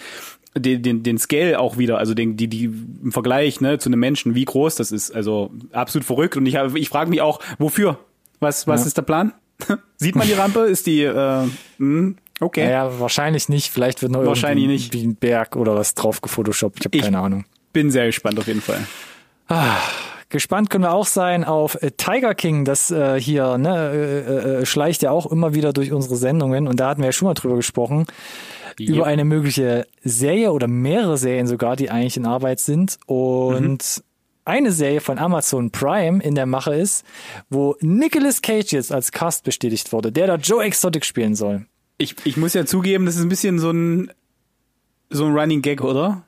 [0.58, 4.00] den, den, den Scale auch wieder, also den, die, die im Vergleich ne, zu einem
[4.00, 5.12] Menschen, wie groß das ist.
[5.16, 6.38] Also absolut verrückt.
[6.38, 8.00] Und ich, hab- ich frage mich auch, wofür?
[8.40, 8.88] Was, was Ja.
[8.88, 9.34] ist der Plan?
[9.98, 10.62] Sieht man die Rampe?
[10.62, 11.46] Ist die, äh,
[11.78, 12.16] hm?
[12.40, 12.64] Okay.
[12.66, 13.70] Naja, wahrscheinlich nicht.
[13.70, 14.94] Vielleicht wird noch Wahrscheinlich irgendwie nicht.
[14.94, 16.80] wie ein Berg oder was drauf gefotoshoppt.
[16.80, 17.44] Ich habe keine Ahnung.
[17.74, 18.80] Bin sehr gespannt auf jeden Fall.
[20.30, 24.66] Gespannt können wir auch sein auf äh, Tiger King, das äh, hier ne, äh, äh,
[24.66, 27.34] schleicht ja auch immer wieder durch unsere Sendungen und da hatten wir ja schon mal
[27.34, 28.06] drüber gesprochen,
[28.80, 34.04] über eine mögliche Serie oder mehrere Serien sogar, die eigentlich in Arbeit sind und
[34.50, 37.06] eine Serie von Amazon Prime in der Mache ist,
[37.50, 41.66] wo Nicolas Cage jetzt als Cast bestätigt wurde, der da Joe Exotic spielen soll.
[41.98, 44.12] Ich, ich muss ja zugeben, das ist ein bisschen so ein
[45.12, 46.24] so ein Running Gag, oder?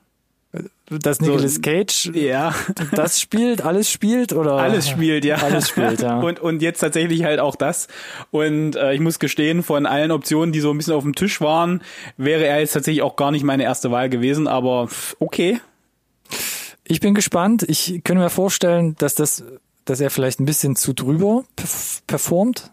[0.90, 2.54] Dass Nicolas Cage Ja.
[2.92, 5.36] das spielt, alles spielt oder Alles spielt, ja.
[5.36, 6.20] Alles spielt, ja.
[6.20, 7.88] Und, und jetzt tatsächlich halt auch das.
[8.30, 11.40] Und äh, ich muss gestehen, von allen Optionen, die so ein bisschen auf dem Tisch
[11.40, 11.82] waren,
[12.18, 15.60] wäre er jetzt tatsächlich auch gar nicht meine erste Wahl gewesen, aber okay.
[16.92, 17.64] Ich bin gespannt.
[17.68, 19.42] Ich könnte mir vorstellen, dass das,
[19.86, 22.70] dass er vielleicht ein bisschen zu drüber perf- performt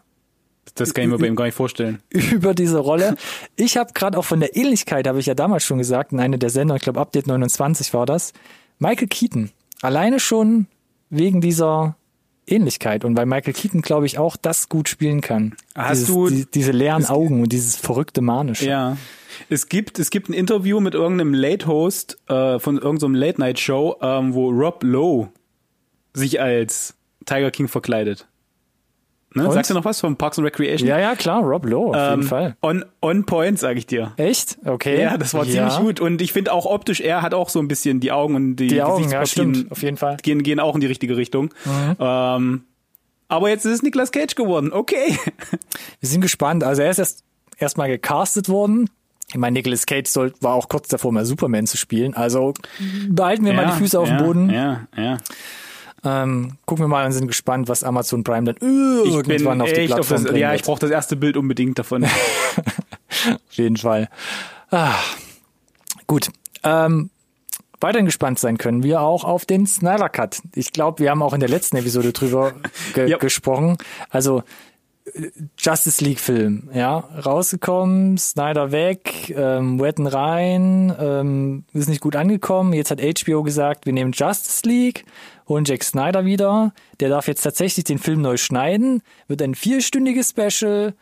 [0.75, 1.99] Das kann ich mir bei ihm gar nicht vorstellen.
[2.09, 3.15] über diese Rolle.
[3.55, 6.37] Ich habe gerade auch von der Ähnlichkeit, habe ich ja damals schon gesagt, in einer
[6.37, 8.33] der Sendungen, ich glaube Update 29 war das,
[8.77, 9.51] Michael Keaton.
[9.81, 10.67] Alleine schon
[11.09, 11.95] wegen dieser
[12.51, 15.55] Ähnlichkeit und weil Michael Keaton, glaube ich, auch das gut spielen kann.
[15.75, 18.67] Hast Dieses, du- die, diese leeren Augen und dieses verrückte Manische.
[18.67, 18.97] Ja.
[19.49, 24.49] Es gibt, es gibt ein Interview mit irgendeinem Late-Host äh, von irgendeinem Late-Night-Show, ähm, wo
[24.49, 25.29] Rob Lowe
[26.13, 28.27] sich als Tiger King verkleidet.
[29.35, 29.51] Ne?
[29.51, 30.87] Sagst du noch was vom Parks and Recreation?
[30.87, 32.55] ja, ja, klar, Rob Lowe, auf jeden Ähm, Fall.
[32.63, 34.13] On, on point, sag ich dir.
[34.17, 34.57] Echt?
[34.65, 35.01] Okay.
[35.03, 35.69] Ja, das war Ja.
[35.69, 35.99] ziemlich gut.
[35.99, 38.67] Und ich finde auch optisch, er hat auch so ein bisschen die Augen und die,
[38.67, 40.17] Die Augen, ja, stimmt, auf jeden Fall.
[40.23, 41.53] Gehen, gehen auch in die richtige Richtung.
[41.99, 42.63] Ähm,
[43.27, 44.73] aber jetzt ist es Nicolas Cage geworden.
[44.73, 45.15] Okay.
[45.99, 46.63] Wir sind gespannt.
[46.63, 47.23] Also er ist erst
[47.57, 48.89] erstmal gecastet worden.
[49.27, 52.15] Ich meine, Nicolas Cage soll, war auch kurz davor, mal Superman zu spielen.
[52.15, 52.55] Also
[53.09, 54.49] behalten wir mal die Füße auf ja, dem Boden.
[54.49, 55.17] Ja, ja.
[56.03, 58.55] Ähm, gucken wir mal und sind gespannt, was Amazon Prime dann
[59.05, 61.35] Ich irgendwann auf die echt auf Plattform das, bringen ja, ich brauche das erste Bild
[61.37, 62.05] unbedingt davon.
[63.33, 64.07] Auf jeden Fall.
[64.71, 64.93] Ah,
[66.07, 66.29] gut.
[66.63, 67.09] Ähm,
[67.81, 70.41] weiterhin gespannt sein können wir auch auf den Snyder Cut.
[70.55, 72.53] Ich glaube, wir haben auch in der letzten Episode drüber
[72.93, 73.17] ge Ja.
[73.17, 73.77] gesprochen.
[74.09, 74.43] Also
[75.57, 82.73] Justice League Film, ja, rausgekommen, Snyder weg, ähm, Whedon rein, ähm, ist nicht gut angekommen.
[82.73, 85.05] Jetzt hat HBO gesagt, wir nehmen Justice League,
[85.47, 86.73] holen Jack Snyder wieder.
[86.99, 90.93] Der darf jetzt tatsächlich den Film neu schneiden, wird ein vierstündiges Special.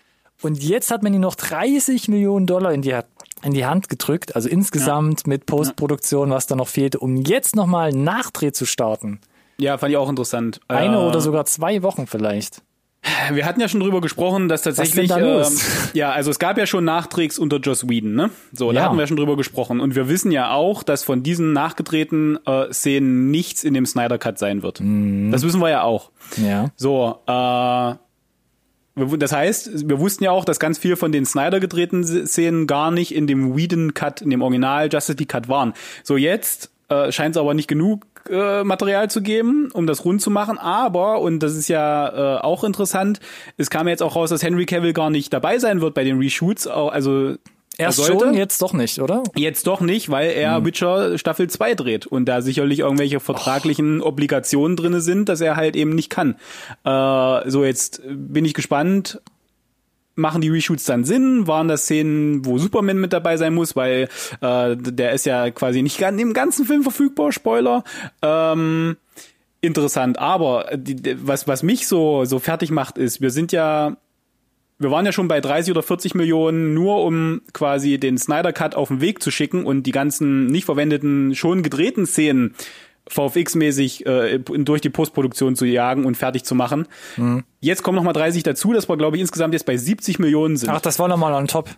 [0.42, 2.96] Und jetzt hat man ihm noch 30 Millionen Dollar in die,
[3.42, 7.90] in die Hand gedrückt, also insgesamt mit Postproduktion, was da noch fehlte, um jetzt nochmal
[7.90, 9.20] einen Nachdreh zu starten.
[9.58, 10.60] ja, fand ich auch interessant.
[10.68, 12.62] Eine Äh, oder sogar zwei Wochen vielleicht.
[13.32, 15.46] Wir hatten ja schon drüber gesprochen, dass tatsächlich, da ähm,
[15.94, 18.32] ja, also es gab ja schon Nachträgs unter Joss Whedon, ne?
[18.52, 18.86] So, da Ja.
[18.86, 19.80] hatten wir schon drüber gesprochen.
[19.80, 24.18] Und wir wissen ja auch, dass von diesen nachgedrehten äh, Szenen nichts in dem Snyder
[24.18, 24.82] Cut sein wird.
[24.82, 25.32] Mhm.
[25.32, 26.12] Das wissen wir ja auch.
[26.38, 26.70] Ja.
[26.76, 27.94] So, äh,
[29.18, 32.92] das heißt, wir wussten ja auch, dass ganz viel von den Snyder gedrehten Szenen gar
[32.92, 35.74] nicht in dem Whedon Cut, in dem Original Justice League Cut waren.
[36.04, 40.22] So jetzt äh, scheint es aber nicht genug äh, Material zu geben, um das rund
[40.22, 40.58] zu machen.
[40.58, 43.20] Aber und das ist ja äh, auch interessant,
[43.58, 46.04] es kam ja jetzt auch raus, dass Henry Cavill gar nicht dabei sein wird bei
[46.04, 46.68] den Reshoots.
[46.68, 47.36] Also
[47.78, 48.26] Erst er sollte.
[48.26, 49.24] schon, jetzt doch nicht, oder?
[49.36, 54.76] Jetzt doch nicht, weil er Witcher Staffel 2 dreht und da sicherlich irgendwelche vertraglichen Obligationen
[54.76, 56.36] drinne sind, dass er halt eben nicht kann.
[56.84, 59.22] Äh, so, jetzt bin ich gespannt.
[60.18, 61.48] Machen die Reshoots dann Sinn?
[61.48, 63.76] Waren das Szenen, wo Superman mit dabei sein muss?
[63.76, 64.10] Weil
[64.42, 67.84] äh, der ist ja quasi nicht gan- im ganzen Film verfügbar, Spoiler.
[68.22, 68.98] Ähm,
[69.62, 73.96] interessant, aber die, was, was mich so, so fertig macht, ist, wir sind ja
[74.80, 78.76] wir waren ja schon bei 30 oder 40 Millionen, nur um quasi den Snyder Cut
[78.76, 82.54] auf den Weg zu schicken und die ganzen nicht verwendeten, schon gedrehten Szenen
[83.10, 86.88] VFX-mäßig äh, durch die Postproduktion zu jagen und fertig zu machen.
[87.60, 90.58] Jetzt kommen noch mal 30 dazu, dass wir, glaube ich, insgesamt jetzt bei 70 Millionen
[90.58, 90.70] sind.
[90.70, 91.70] Ach, das war nochmal on top.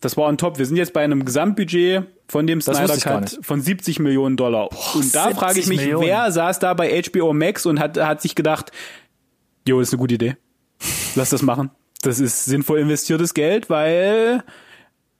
[0.00, 0.58] Das war on top.
[0.58, 4.70] Wir sind jetzt bei einem Gesamtbudget von dem Snyder Cut von 70 Millionen Dollar.
[4.94, 6.06] und da 70 frage ich mich, Millionen.
[6.06, 8.70] wer saß da bei HBO Max und hat, hat sich gedacht,
[9.66, 10.36] jo, ist eine gute Idee.
[11.16, 11.70] Lass das machen.
[12.02, 14.44] Das ist sinnvoll investiertes Geld, weil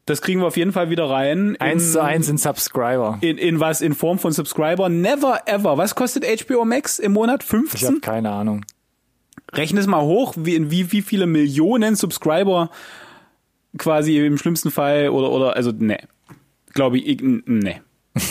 [0.08, 1.50] das kriegen wir auf jeden Fall wieder rein.
[1.50, 3.18] In, Eins zu eins in Subscriber.
[3.20, 3.80] In, in was?
[3.80, 4.88] In Form von Subscriber?
[4.88, 5.76] Never ever.
[5.76, 7.42] Was kostet HBO Max im Monat?
[7.44, 8.00] Ich habe 15?
[8.00, 8.64] keine Ahnung.
[9.52, 12.70] Rechne es mal hoch, wie, in wie, wie viele Millionen Subscriber
[13.76, 15.98] quasi im schlimmsten Fall oder, oder, also, ne.
[16.72, 17.82] Glaube ich, ne.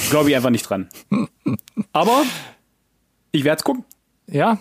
[0.09, 0.89] Glaube ich einfach nicht dran.
[1.93, 2.23] Aber
[3.31, 3.85] ich werde es gucken.
[4.27, 4.59] Ja.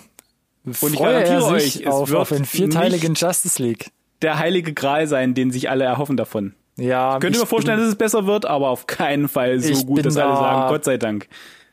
[0.65, 3.91] Und ich er garantiere euch, es auf, wird auf einen vierteiligen Justice League.
[4.23, 6.55] Der heilige Gral sein, den sich alle erhoffen davon.
[6.79, 9.69] Ja, Könnt ihr ich mir vorstellen, dass es besser wird, aber auf keinen Fall so
[9.73, 11.27] Ich gut, bin dass alle da- sagen, Gott sei Dank.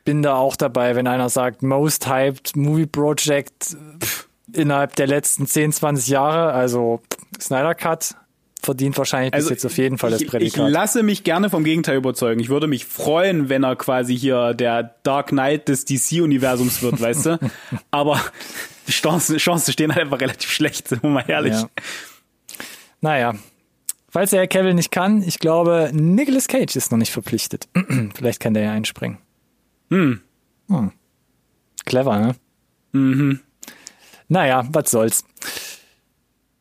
[0.05, 5.45] bin da auch dabei, wenn einer sagt, most hyped movie project pff, innerhalb der letzten
[5.47, 7.01] 10, 20 Jahre, also
[7.39, 8.15] Snyder Cut,
[8.61, 10.69] verdient wahrscheinlich Also bis jetzt auf jeden Fall das ich, ich Prädikat.
[10.71, 12.39] lasse mich gerne vom Gegenteil überzeugen.
[12.39, 17.25] Ich würde mich freuen, wenn er quasi hier der Dark Knight des DC-Universums wird, weißt
[17.25, 17.39] du?
[17.91, 18.21] Aber
[18.87, 21.55] die Chancen, Chancen stehen halt einfach relativ schlecht, sind wir mal ehrlich.
[21.55, 21.67] Ja.
[23.01, 23.33] Naja,
[24.13, 27.67] falls der Herr Cavill nicht kann, ich glaube, Nicolas Cage ist noch nicht verpflichtet.
[28.15, 29.17] Vielleicht kann der ja einspringen.
[29.89, 30.21] Hm.
[30.69, 30.91] Hm.
[31.85, 32.35] Clever, ne?
[32.93, 33.39] Mhm.
[34.27, 35.25] Naja, was soll's.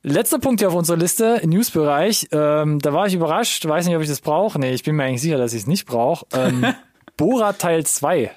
[0.03, 2.29] Letzter Punkt hier auf unserer Liste, Newsbereich.
[2.33, 4.59] Ähm, da war ich überrascht, weiß nicht, ob ich das brauche.
[4.59, 6.27] Nee, ich bin mir eigentlich sicher, dass ich es nicht brauche.
[6.33, 6.75] Ähm,
[7.17, 8.33] Borat Teil 2.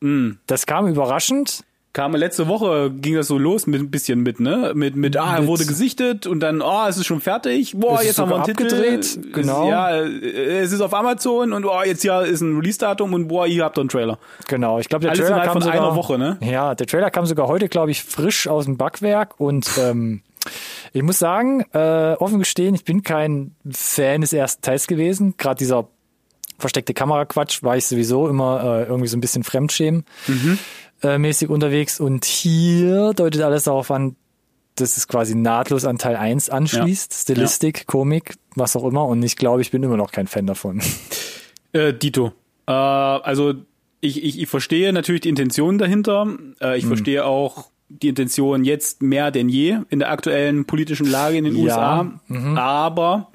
[0.00, 0.32] Mm.
[0.46, 1.64] Das kam überraschend.
[1.92, 4.72] Kam letzte Woche ging das so los mit ein bisschen mit, ne?
[4.76, 7.72] Mit, mit ah, er wurde gesichtet und dann, oh, es ist schon fertig.
[7.76, 8.66] Boah, jetzt haben wir einen Titel.
[8.66, 9.68] abgedreht, genau.
[9.68, 13.64] Ja, es ist auf Amazon und oh, jetzt hier ist ein Release-Datum und boah, hier
[13.64, 14.18] habt ihr einen Trailer.
[14.46, 16.38] Genau, ich glaube, der Alles Trailer kam von sogar, einer Woche, ne?
[16.42, 20.22] Ja, der Trailer kam sogar heute, glaube ich, frisch aus dem Backwerk und ähm,
[20.92, 25.34] ich muss sagen, äh, offen gestehen, ich bin kein Fan des ersten Teils gewesen.
[25.38, 25.88] Gerade dieser
[26.56, 30.04] versteckte Kameraquatsch war ich sowieso immer äh, irgendwie so ein bisschen Fremdschämen
[31.02, 34.16] äh, mäßig unterwegs und hier deutet alles darauf an,
[34.76, 37.12] dass es quasi nahtlos an Teil 1 anschließt.
[37.12, 40.80] Stilistik, Komik, was auch immer und ich glaube, ich bin immer noch kein Fan davon.
[41.72, 42.32] Äh, Dito.
[42.66, 43.54] Äh, also
[44.00, 46.26] ich, ich, ich verstehe natürlich die Intention dahinter.
[46.58, 46.74] Äh, Hm.
[46.78, 51.44] ich verstehe auch die Intention jetzt mehr denn je in der aktuellen politischen Lage in
[51.44, 52.02] den Ja.
[52.26, 52.52] Mhm.
[52.52, 52.60] USA.
[52.60, 53.30] Aber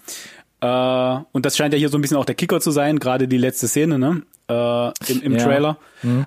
[0.61, 3.27] äh, und das scheint ja hier so ein bisschen auch der Kicker zu sein, gerade
[3.29, 4.23] die letzte Szene, ne?
[4.49, 5.77] Äh, im, im Ja.
[6.03, 6.25] Mhm.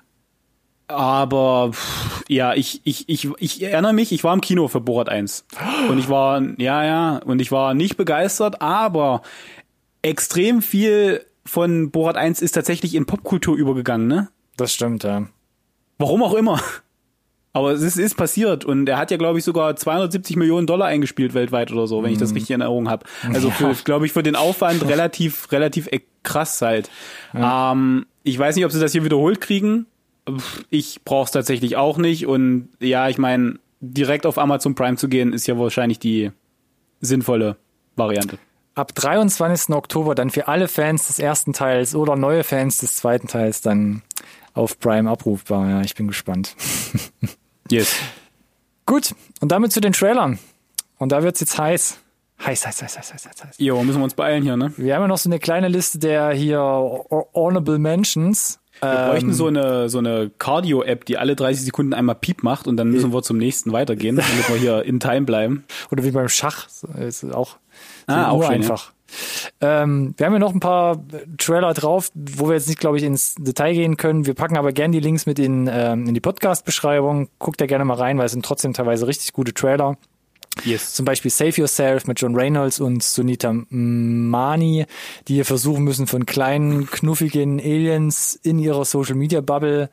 [0.89, 5.07] Aber pff, ja, ich, ich, ich, ich erinnere mich, ich war im Kino für Borat
[5.07, 5.45] 1.
[5.87, 9.21] Und ich war, ja, ja, und ich war nicht begeistert, aber
[10.01, 14.29] extrem viel von Borat 1 ist tatsächlich in Popkultur übergegangen, ne?
[14.57, 15.27] Das stimmt, ja.
[15.99, 16.59] Warum auch immer.
[17.53, 20.87] Aber es ist, ist passiert und er hat ja, glaube ich, sogar 270 Millionen Dollar
[20.87, 23.05] eingespielt weltweit oder so, wenn ich das richtig in Erinnerung habe.
[23.33, 26.89] Also für, glaube ich, für den Aufwand relativ, relativ e- krass halt.
[27.33, 29.85] Ähm, ich weiß nicht, ob sie das hier wiederholt kriegen.
[30.69, 32.25] Ich brauche es tatsächlich auch nicht.
[32.27, 36.31] Und ja, ich meine, direkt auf Amazon Prime zu gehen, ist ja wahrscheinlich die
[37.01, 37.55] sinnvolle
[37.95, 38.37] Variante.
[38.75, 39.75] ab 23.
[39.75, 44.01] Oktober dann für alle Fans des ersten Teils oder neue Fans des zweiten Teils dann
[44.53, 45.69] auf Prime abrufbar.
[45.69, 46.55] Ja, ich bin gespannt.
[47.71, 47.95] Yes.
[48.87, 50.39] Gut, und damit zu den Trailern.
[50.97, 51.99] Und da wird's jetzt heiß.
[52.43, 53.55] Heiß, heiß, heiß, heiß, heiß, heiß, heiß.
[53.59, 54.73] Jo, müssen wir uns beeilen hier, ne?
[54.75, 58.58] Wir haben ja noch so eine kleine Liste der hier Honorable Mentions.
[58.81, 62.67] Wir Ähm, bräuchten so eine, so eine Cardio-App, die alle 30 Sekunden einmal Piep macht
[62.67, 65.65] und dann müssen wir zum nächsten weitergehen, damit wir hier in Time bleiben.
[65.91, 66.67] Oder wie beim Schach.
[66.99, 67.57] Ist auch,
[68.07, 68.91] so Ah, auch schön, einfach.
[69.59, 71.03] Ähm, wir haben ja noch ein paar
[71.37, 74.25] Trailer drauf, wo wir jetzt nicht, glaube ich, ins Detail gehen können.
[74.25, 77.27] Wir packen aber gerne die Links mit in, ähm, in die Podcast-Beschreibung.
[77.39, 79.97] Guckt da gerne mal rein, weil es sind trotzdem teilweise richtig gute Trailer.
[80.65, 80.93] Yes.
[80.93, 84.85] Zum Beispiel Save Yourself mit John Reynolds und Sunita Mani,
[85.27, 89.89] die hier versuchen müssen, von kleinen, knuffigen Aliens in ihrer Social-Media-Bubble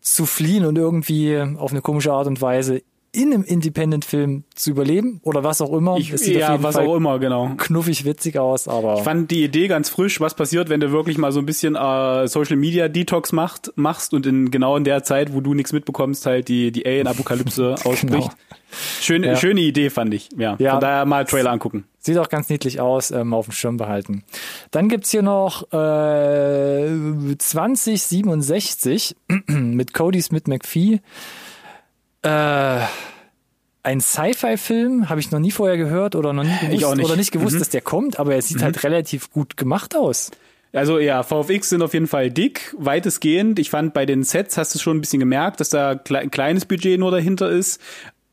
[0.00, 2.82] zu fliehen und irgendwie auf eine komische Art und Weise
[3.18, 5.96] in einem Independent-Film zu überleben oder was auch immer.
[5.96, 7.50] Ich, Es sieht ja, was Fall auch immer, genau.
[7.56, 11.18] knuffig witzig aus, aber Ich fand die Idee ganz frisch, was passiert, wenn du wirklich
[11.18, 15.02] mal so ein bisschen äh, Social Media Detox macht, machst und in genau in der
[15.02, 18.30] Zeit, wo du nichts mitbekommst, halt die, die Alien-Apokalypse ausspricht.
[19.00, 19.32] Schöne, Genau.
[19.34, 19.40] Ja.
[19.40, 20.28] schöne Idee, fand ich.
[20.36, 20.54] Ja.
[20.58, 20.72] Ja.
[20.72, 21.84] Von daher mal Trailer angucken.
[21.98, 24.22] Sieht auch ganz niedlich aus, ähm, auf dem Schirm behalten.
[24.70, 26.86] Dann gibt's hier noch äh,
[27.38, 29.16] 2067
[29.48, 31.00] mit Cody Smith McPhee.
[32.22, 32.80] Äh,
[33.82, 37.04] ein Sci-Fi-Film, habe ich noch nie vorher gehört oder noch nie gewusst, nicht.
[37.06, 37.58] oder nicht gewusst, Mhm.
[37.60, 40.30] dass der kommt, aber er sieht halt relativ gut gemacht aus.
[40.74, 43.58] Also ja, VFX sind auf jeden Fall dick, weitestgehend.
[43.58, 46.66] Ich fand bei den Sets hast du schon ein bisschen gemerkt, dass da ein kleines
[46.66, 47.80] Budget nur dahinter ist.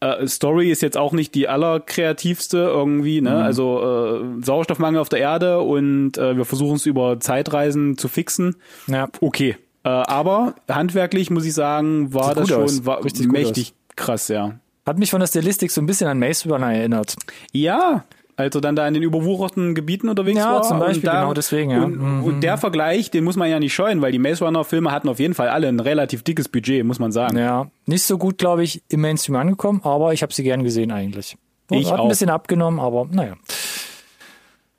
[0.02, 3.38] Äh, Story ist jetzt auch nicht die allerkreativste irgendwie, ne?
[3.38, 8.58] Also äh, Sauerstoffmangel auf der Erde und äh, wir versuchen es über Zeitreisen zu fixen.
[8.88, 9.56] Ja, Okay.
[9.86, 12.86] Äh, aber handwerklich muss ich sagen, war Sieht das schon aus.
[12.86, 14.54] war Richtig mächtig krass, ja.
[14.86, 17.16] hat mich von der Stilistik so ein bisschen an Maze Runner erinnert.
[17.54, 18.04] Ja,
[18.38, 20.62] also dann da in den überwucherten Gebieten unterwegs Ja, war.
[20.64, 21.84] zum Beispiel, und da, genau deswegen, ja.
[21.84, 22.24] Und, Mhm.
[22.26, 25.08] und der Vergleich, den muss man ja nicht scheuen, weil die Maze Runner Filme hatten
[25.08, 27.38] auf jeden Fall alle ein relativ dickes Budget, muss man sagen.
[27.38, 30.92] Ja, nicht so gut, glaube ich, im Mainstream angekommen, aber ich habe sie gern gesehen
[30.92, 31.38] eigentlich.
[31.70, 32.04] Ich Hat auch.
[32.06, 33.36] ein bisschen abgenommen, aber naja.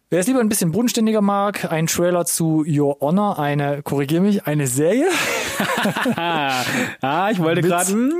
[0.08, 4.46] Wer es lieber ein bisschen bodenständiger mag, ein Trailer zu Your Honor, eine, korrigier mich,
[4.46, 5.08] eine Serie.
[7.00, 8.10] Ah, ich wollte gerade,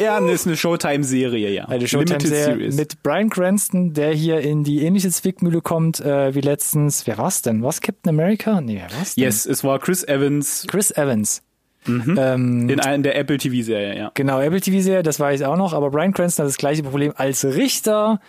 [0.00, 1.64] ja, das ist eine Showtime-Serie, ja.
[1.64, 7.06] Eine Showtime-Serie mit Brian Cranston, der hier in die ähnliche Zwickmühle kommt äh, wie letztens.
[7.06, 7.62] Wer war's denn?
[7.62, 8.60] Was Captain America?
[8.60, 9.24] Nee, wer war's denn?
[9.24, 11.42] Yes, es war Chris Evans Chris Evans.
[11.86, 12.16] Mhm.
[12.18, 14.10] Ähm, in einer der Apple TV-Serie, ja.
[14.14, 17.12] Genau, Apple TV-Serie, das weiß ich auch noch, aber Brian Cranston hat das gleiche Problem
[17.16, 18.20] als Richter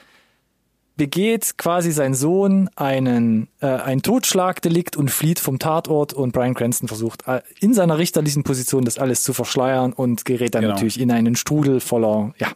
[0.96, 6.88] begeht quasi sein Sohn einen äh, ein Totschlagdelikt und flieht vom Tatort und Brian Cranston
[6.88, 10.74] versucht äh, in seiner richterlichen Position das alles zu verschleiern und gerät dann Genau.
[10.76, 12.50] natürlich in einen Strudel voller ja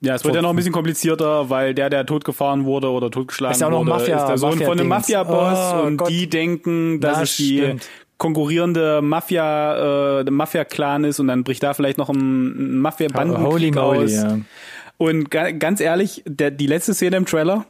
[0.00, 3.52] Ja, es wird ja noch ein bisschen komplizierter, weil der, der totgefahren wurde oder totgeschlagen
[3.54, 4.88] Ist ja wurde, Mafia- ist der Sohn von einem.
[4.88, 6.08] Mafia-Boss Oh und Gott.
[6.08, 7.88] die denken, dass Na, es die stimmt.
[8.16, 13.74] konkurrierende Mafia, äh, Mafia-Clan ist und dann bricht da vielleicht noch ein, ein Holy Mafia-Bandenkrieg
[13.74, 14.12] moly, aus.
[14.12, 14.38] ja.
[15.00, 17.64] Und ga, ganz ehrlich, der, die letzte Szene im Trailer,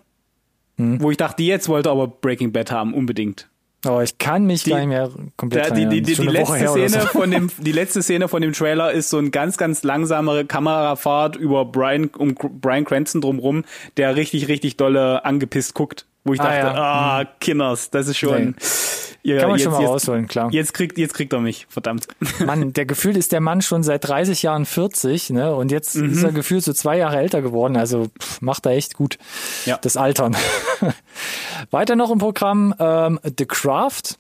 [0.79, 1.01] Hm.
[1.01, 3.49] wo ich dachte, jetzt wollte aber Breaking Bad haben, unbedingt.
[3.85, 6.67] Aber ich kann mich Die- gar nicht mehr komplett Der, die, die, die, die letzte
[6.67, 6.99] Szene so.
[7.07, 11.37] von dem, die letzte Szene von dem Trailer ist so ein ganz, ganz langsamere Kamerafahrt
[11.37, 13.65] über Brian, um Brian Cranston drumrum,
[13.97, 16.07] der richtig, richtig dolle angepisst guckt.
[16.25, 17.19] Wo ich Ah, dachte, ja.
[17.21, 18.55] ah, Kinders, das ist schon,
[19.23, 20.49] ihr, Kann man jetzt, schon mal jetzt, rausholen, klar.
[20.53, 22.09] jetzt kriegt, jetzt kriegt er mich, verdammt.
[22.45, 25.55] Mann, der gefühlt ist der Mann schon seit 30 Jahren 40, ne?
[25.55, 26.13] Und jetzt Mhm.
[26.13, 27.77] ist er gefühlt so zwei Jahre älter geworden.
[27.77, 29.17] Also pff, macht er echt gut.
[29.65, 29.79] Ja.
[29.81, 30.37] Das Altern.
[31.71, 34.17] Weiter noch im Programm ähm, The Craft.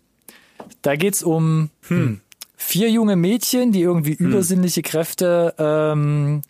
[0.82, 2.20] Da geht's um hm,
[2.56, 4.26] vier junge Mädchen, die irgendwie Hm.
[4.26, 6.42] übersinnliche Kräfte ähm,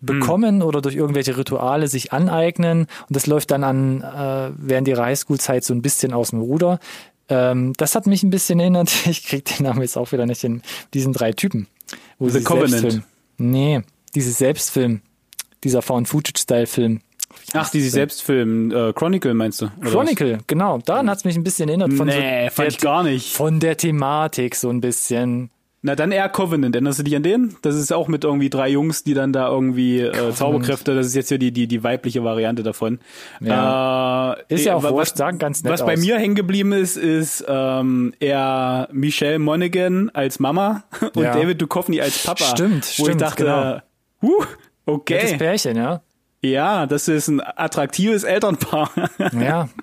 [0.00, 2.82] bekommen oder durch irgendwelche Rituale sich aneignen.
[2.82, 6.78] Und das läuft dann an äh, während ihrer Highschool-Zeit so ein bisschen aus dem Ruder.
[7.28, 8.90] Ähm, das hat mich ein bisschen erinnert.
[9.06, 10.62] Ich krieg den Namen jetzt auch wieder nicht in
[10.94, 11.66] diesen drei Typen.
[12.18, 12.70] Wo The sie Covenant.
[12.70, 13.04] Selbstfilm.
[13.38, 13.80] Nee,
[14.14, 15.00] dieses Selbstfilm.
[15.64, 17.00] Dieser Found-Footage-Style-Film.
[17.52, 19.66] Ach, die sich selbst filmen, äh, Chronicle meinst du?
[19.66, 19.92] oder was?
[19.92, 20.78] Chronicle, genau.
[20.78, 21.92] Daran hat's mich ein bisschen erinnert.
[21.92, 23.32] Von Nee, so fand der, ich gar nicht.
[23.34, 25.50] Von der Thematik so ein bisschen.
[25.80, 26.74] Na, dann eher Covenant.
[26.74, 27.54] Erinnerst du dich an den?
[27.62, 31.14] Das ist auch mit irgendwie drei Jungs, die dann da irgendwie äh, Zauberkräfte, das ist
[31.14, 32.98] jetzt hier die, die, die weibliche Variante davon.
[33.40, 34.32] Ja.
[34.48, 36.00] Äh, Ist ja auch wa- wurscht, sagen ganz nett Was bei aus.
[36.00, 40.82] mir hängen geblieben ist, ist ähm, eher Michelle Monaghan als Mama
[41.14, 41.32] und Ja.
[41.32, 42.44] David Duchovny als Papa.
[42.44, 43.80] Stimmt, Wo ich stimmt, dachte, genau.
[44.22, 44.52] huh, Nettes
[44.86, 45.36] okay.
[45.38, 46.02] Pärchen, ja.
[46.42, 48.90] Ja, das ist ein attraktives Elternpaar.
[49.40, 49.68] Ja.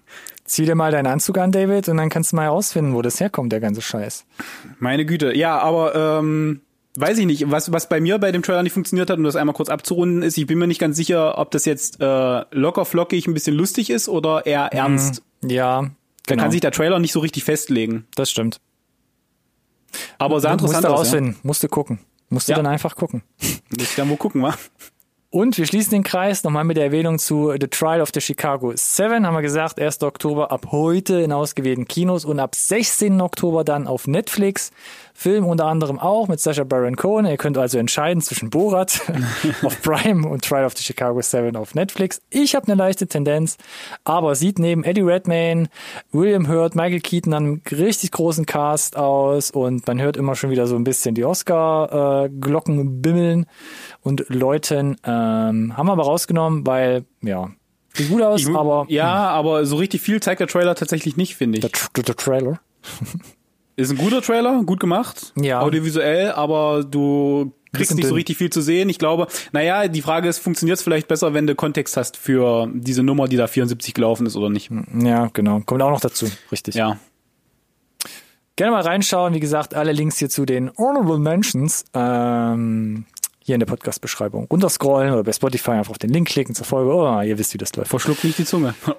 [0.45, 3.19] Zieh dir mal deinen Anzug an, David, und dann kannst du mal herausfinden, wo das
[3.19, 4.25] herkommt, der ganze Scheiß.
[4.79, 5.35] Meine Güte.
[5.35, 6.61] Ja, aber ähm,
[6.97, 9.35] weiß ich nicht, was, was bei mir bei dem Trailer nicht funktioniert hat, um das
[9.35, 12.85] einmal kurz abzurunden, ist, ich bin mir nicht ganz sicher, ob das jetzt äh, locker
[12.85, 15.23] flockig ein bisschen lustig ist oder eher ernst.
[15.43, 15.89] Ja, Da
[16.27, 16.43] genau.
[16.43, 18.05] kann sich der Trailer nicht so richtig festlegen.
[18.15, 18.59] das stimmt.
[20.19, 20.93] Aber sah Musst interessant du aus.
[20.93, 20.97] Ja.
[20.97, 21.99] rausfinden, musst du gucken.
[22.29, 22.57] Musst du Ja.
[22.57, 23.23] dann einfach gucken.
[23.41, 24.53] Muss ich dann wohl gucken, wa?
[25.29, 28.71] Und wir schließen den Kreis nochmal mit der Erwähnung zu The Trial of the Chicago
[28.73, 29.25] 7.
[29.25, 30.01] Haben wir gesagt, 1.
[30.03, 33.19] Oktober ab heute in ausgewählten Kinos und ab 16.
[33.19, 34.71] Oktober dann auf Netflix.
[35.17, 37.25] Film unter anderem auch mit Sacha Baron Cohen.
[37.25, 38.99] Ihr könnt also entscheiden zwischen Borat
[39.63, 42.21] auf Prime und Trial of the Chicago 7 auf Netflix.
[42.29, 43.57] Ich habe eine leichte Tendenz,
[44.03, 45.69] aber sieht neben Eddie Redmayne,
[46.11, 50.67] William Hurt, Michael Keaton einen richtig großen Cast aus und man hört immer schon wieder
[50.67, 53.45] so ein bisschen die Oscar-Glocken bimmeln
[54.01, 54.97] und läuten.
[55.05, 57.49] Ähm, haben wir aber rausgenommen, weil, ja,
[57.93, 61.35] sieht gut aus, Ich- aber ja, aber so richtig viel zeigt der Trailer tatsächlich nicht,
[61.37, 61.75] finde der, ich.
[61.75, 62.59] Tr- der Trailer.
[63.77, 65.59] Ist ein guter Trailer, gut gemacht, Ja.
[65.61, 68.15] audiovisuell, aber du kriegst nicht so dünn.
[68.15, 68.87] richtig viel zu sehen.
[68.87, 72.69] Ich glaube, naja, die Frage ist, funktioniert es vielleicht besser, wenn du Kontext hast für
[72.73, 74.71] diese Nummer, die da 74 gelaufen ist oder nicht?
[74.97, 75.59] Ja, genau.
[75.65, 76.27] Kommt auch noch dazu.
[76.53, 76.75] Richtig.
[76.75, 76.97] Ja.
[78.55, 79.33] Gerne mal reinschauen.
[79.33, 83.03] Wie gesagt, alle Links hier zu den Honorable Mentions ähm,
[83.45, 86.91] hier in der Podcast-Beschreibung runterscrollen oder bei Spotify einfach auf den Link klicken zur Folge.
[86.91, 87.91] Oh, ihr wisst, wie das läuft.
[87.91, 88.73] Verschluckt nicht die Zunge.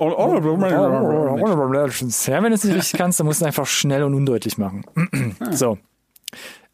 [2.29, 4.57] Ja, wenn du es nicht richtig kannst, dann musst du es einfach schnell und undeutlich
[4.57, 4.85] machen.
[5.51, 5.79] so.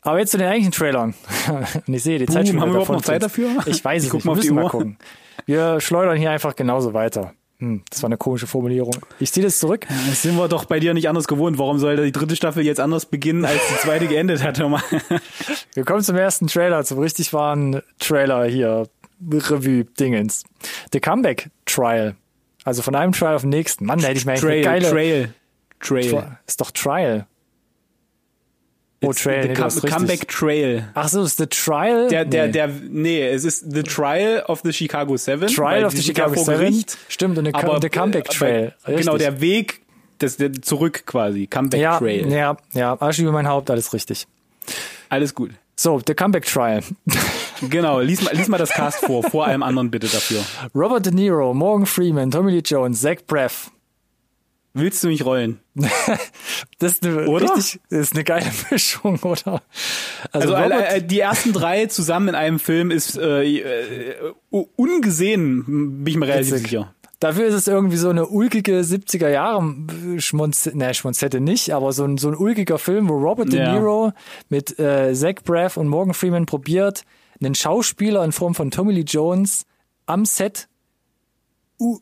[0.02, 1.14] Aber jetzt zu den eigentlichen Trailern.
[1.86, 3.48] Und ich sehe die Zeit Boom, schon haben wir überhaupt noch Zeit dafür?
[3.66, 4.24] Ich weiß Ich es guck nicht.
[4.26, 4.98] mal auf Wir die mal gucken.
[5.46, 7.32] Wir schleudern hier einfach genauso weiter.
[7.62, 8.96] Hm, das war eine komische Formulierung.
[9.20, 9.86] Ich ziehe das zurück.
[10.08, 11.58] Das sind wir doch bei dir nicht anders gewohnt.
[11.58, 14.58] Warum sollte die dritte Staffel jetzt anders beginnen, als die zweite geendet hat?
[15.74, 18.88] Wir kommen zum ersten Trailer, zum richtig wahren Trailer hier.
[19.30, 20.42] Revue-Dingens.
[20.92, 22.16] The Comeback Trial.
[22.64, 23.86] Also von einem Trial auf den nächsten.
[23.86, 24.90] Mann, da hätte ich mir eigentlich Trail, eine geile.
[24.90, 25.34] Trail,
[25.80, 26.14] Trail.
[26.14, 27.26] Tra- Ist doch Trial.
[29.08, 29.42] Oh, Trail.
[29.42, 29.70] the Nee, come.
[29.90, 30.84] Comeback Trail.
[30.94, 32.08] Ach so, ist The Trial?
[32.08, 32.52] Der, der, Nee.
[32.52, 35.48] der, nee, es ist The Trial of the Chicago Seven.
[35.48, 36.60] Trial of the Chicago Seven.
[36.60, 36.96] Gericht.
[37.08, 38.74] Stimmt, und der, Aber der Comeback äh, Trail.
[38.84, 39.18] Genau, Richtig.
[39.18, 39.80] der Weg,
[40.18, 41.46] das, der zurück quasi.
[41.46, 42.30] Comeback ja, Trail.
[42.30, 44.26] ja, ja, Arsch über mein Haupt, alles richtig.
[45.08, 45.50] Alles gut.
[45.74, 46.82] So, The Comeback Trial.
[47.68, 50.40] Genau, lies mal, lies mal das Cast vor, vor allem anderen bitte dafür.
[50.74, 53.70] Robert De Niro, Morgan Freeman, Tommy Lee Jones, Zach Braff.
[54.74, 55.60] Willst du mich rollen?
[56.78, 57.54] Das ist eine Oder?
[57.56, 59.62] richtig, das ist eine geile Mischung, oder?
[60.32, 64.14] Also Robert- äh, die ersten drei zusammen in einem Film ist äh, äh,
[64.76, 66.70] ungesehen, bin ich mir relativ Witzig.
[66.70, 66.94] sicher.
[67.20, 69.62] Dafür ist es irgendwie so eine ulkige 70er Jahre
[70.18, 73.60] Schmonz, ne, Schmonzette nicht, aber so ein, so ein ulkiger Film, wo Robert De.
[73.64, 74.12] Niro
[74.48, 77.04] mit äh, Zach Braff und Morgan Freeman probiert,
[77.40, 79.66] einen Schauspieler in Form von Tommy Lee Jones
[80.06, 80.68] am Set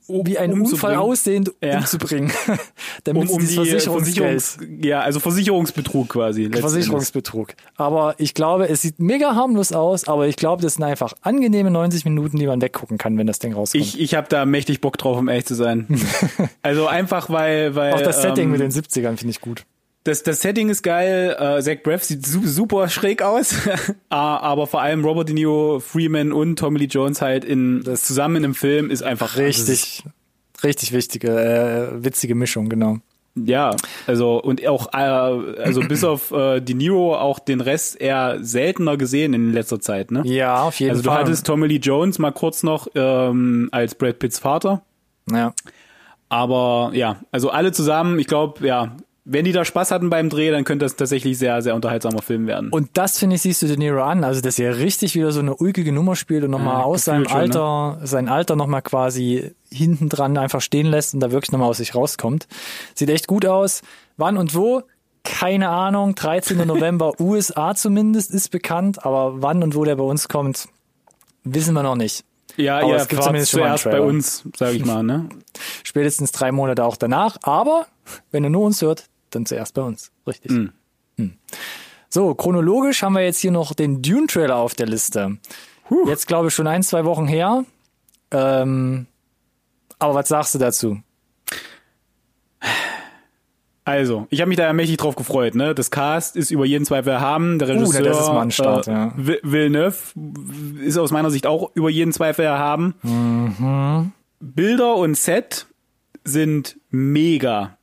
[0.08, 0.52] u- wie ein.
[0.52, 1.78] Unfall aussehend Ja.
[1.78, 2.30] umzubringen.
[3.04, 6.50] Damit um, um die Versicherungsgeld Versicherungs ja, also Versicherungsbetrug quasi.
[6.50, 7.54] Versicherungsbetrug.
[7.76, 11.70] Aber ich glaube, es sieht mega harmlos aus, aber ich glaube, das sind einfach angenehme
[11.70, 13.82] 90 Minuten, die man weggucken kann, wenn das Ding rauskommt.
[13.84, 15.86] Ich, ich habe da mächtig Bock drauf, um ehrlich zu sein.
[16.62, 19.64] also einfach, weil, weil Auch das Setting ähm, mit den 70ern finde ich gut.
[20.04, 21.36] Das, das Setting ist geil.
[21.38, 23.54] Äh, Zach Braff sieht su super schräg aus,
[24.08, 28.02] Ah, aber vor allem Robert De Niro, Freeman und Tommy Lee Jones halt in das
[28.02, 30.04] zusammen in einem Film ist einfach das ist- Richtig,
[30.64, 31.28] richtig wichtige,
[31.92, 32.96] äh, witzige Mischung, genau.
[33.36, 33.70] Ja,
[34.08, 38.96] also und auch äh, also bis auf äh, De Niro auch den Rest eher seltener
[38.96, 40.22] gesehen in letzter Zeit, ne?
[40.24, 41.20] Ja, auf jeden Also du Fall.
[41.20, 44.82] hattest Tommy Lee Jones mal kurz noch ähm, als Brad Pitts Vater.
[45.30, 45.52] ja.
[46.28, 50.50] Aber ja, also alle zusammen, ich glaube, ja, wenn die da Spaß hatten beim Dreh,
[50.50, 52.70] dann könnte das tatsächlich sehr, sehr unterhaltsamer Film werden.
[52.70, 55.40] Und das, finde ich, siehst du De Niro an, also dass er richtig wieder so
[55.40, 59.52] eine ulkige Nummer spielt und nochmal Ja, aus seinem schon, Alter, sein Alter nochmal quasi
[59.70, 62.48] hinten dran einfach stehen lässt und da wirklich nochmal aus sich rauskommt.
[62.94, 63.82] Sieht echt gut aus.
[64.16, 64.82] Wann und wo?
[65.22, 66.14] Keine Ahnung.
[66.14, 66.66] 13.
[66.66, 70.66] November, USA zumindest, ist bekannt, aber wann und wo der bei uns kommt,
[71.44, 72.24] wissen wir noch nicht.
[72.56, 75.28] ja, aber ihr es gibt zumindest zuerst bei uns, sage ich mal, ne?
[75.84, 77.86] Spätestens drei Monate auch danach, aber
[78.30, 80.10] wenn ihr nur uns hört, dann zuerst bei uns.
[80.26, 80.50] Richtig.
[80.50, 80.72] Mhm.
[81.16, 81.32] Hm.
[82.08, 85.38] So, chronologisch haben wir jetzt hier noch den Dune-Trailer auf der Liste.
[86.06, 87.64] Jetzt glaube ich schon ein, zwei Wochen her.
[88.32, 89.06] Ähm,
[89.98, 90.98] aber was sagst du dazu?
[93.84, 95.74] Also, ich habe mich da ja mächtig drauf gefreut, ne?
[95.74, 97.58] Das Cast ist über jeden Zweifel erhaben.
[97.58, 99.14] Der Regisseur Uh, das ist mal ein Start, äh, ja.
[99.16, 99.96] Vi- Villeneuve
[100.84, 102.94] ist aus meiner Sicht auch über jeden Zweifel erhaben.
[103.02, 104.12] Mhm.
[104.38, 105.66] Bilder und Set
[106.24, 107.78] sind mega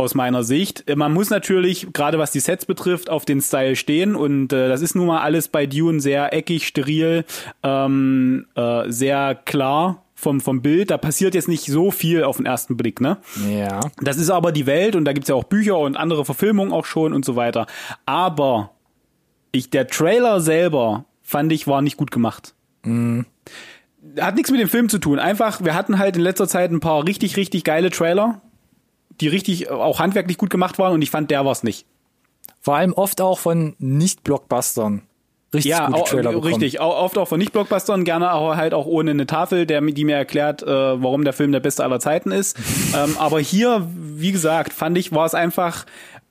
[0.00, 0.88] aus meiner Sicht.
[0.88, 4.68] Äh, Man muss natürlich, gerade was die Sets betrifft, auf den Style stehen und äh,
[4.68, 7.24] das ist nun mal alles bei Dune sehr eckig, steril,
[7.62, 10.90] ähm, äh, sehr klar vom, vom Bild.
[10.90, 13.18] Da passiert jetzt nicht so viel auf den ersten Blick, ne?
[13.48, 13.80] Ja.
[14.02, 16.84] Das ist aber die Welt und da gibt's ja auch Bücher und andere Verfilmungen auch
[16.84, 17.66] schon und so weiter.
[18.06, 18.72] Aber
[19.52, 22.54] ich, der Trailer selber fand ich war nicht gut gemacht.
[24.18, 25.18] Hat nichts mit dem Film zu tun.
[25.18, 28.40] Einfach, wir hatten halt in letzter Zeit ein paar richtig, richtig geile Trailer,
[29.20, 31.86] die richtig äh, auch handwerklich gut gemacht waren und ich fand, der war's nicht.
[32.60, 35.02] Vor allem oft auch von Nicht-Blockbustern.
[35.52, 36.12] Richtig Ja, auch,
[36.44, 36.80] richtig.
[36.80, 40.62] Oft auch von Nicht-Blockbustern, gerne auch halt auch ohne eine Tafel, der, die mir erklärt,
[40.62, 42.56] äh, warum der Film der beste aller Zeiten ist.
[42.96, 45.86] ähm, aber hier, wie gesagt, fand ich, war es einfach,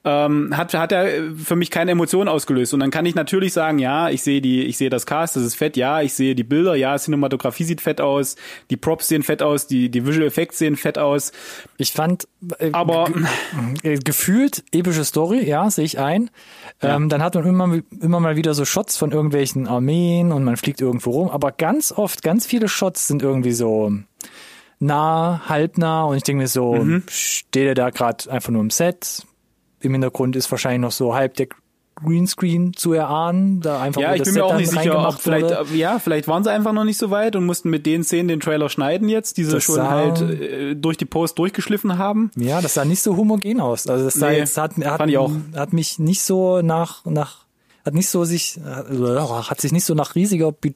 [0.09, 2.73] ähm, hat, hat er für mich keine Emotionen ausgelöst.
[2.73, 5.43] Und dann kann ich natürlich sagen, ja, ich sehe die, ich sehe das Cast, das
[5.43, 8.35] ist fett, ja, ich sehe die Bilder, ja, Cinematografie sieht fett aus,
[8.69, 11.31] die Props sehen fett aus, die, die Visual Effects sehen fett aus.
[11.77, 13.07] Ich fand, äh, Aber
[13.83, 16.31] äh, gefühlt epische Story, ja, sehe ich ein.
[16.81, 20.57] Ähm, dann hat man immer, immer mal wieder so Shots von irgendwelchen Armeen und man
[20.57, 23.91] fliegt irgendwo rum, aber ganz oft, ganz viele Shots sind irgendwie so
[24.79, 27.03] nah, halbnah und ich denke mir so, Mhm.
[27.09, 29.23] steht er da gerade einfach nur im Set?
[29.81, 31.47] Im Hintergrund ist wahrscheinlich noch so halb der
[31.95, 35.43] Greenscreen zu erahnen, da einfach Ja, ich bin Set mir auch nicht sicher, ob vielleicht,
[35.49, 35.67] wurde.
[35.73, 38.29] äh, ja, vielleicht waren sie einfach noch nicht so weit und mussten mit den Szenen
[38.29, 41.97] den Trailer schneiden jetzt, die sie Das schon sah- halt äh, durch die Post durchgeschliffen
[41.97, 42.31] haben.
[42.37, 43.87] Ja, das sah nicht so homogen aus.
[43.87, 45.31] Also das sah Nee, jetzt, hat, hat, fand ich auch.
[45.55, 47.45] hat mich nicht so nach, nach,
[47.85, 50.75] hat nicht so sich, äh, hat sich nicht so nach riesiger Big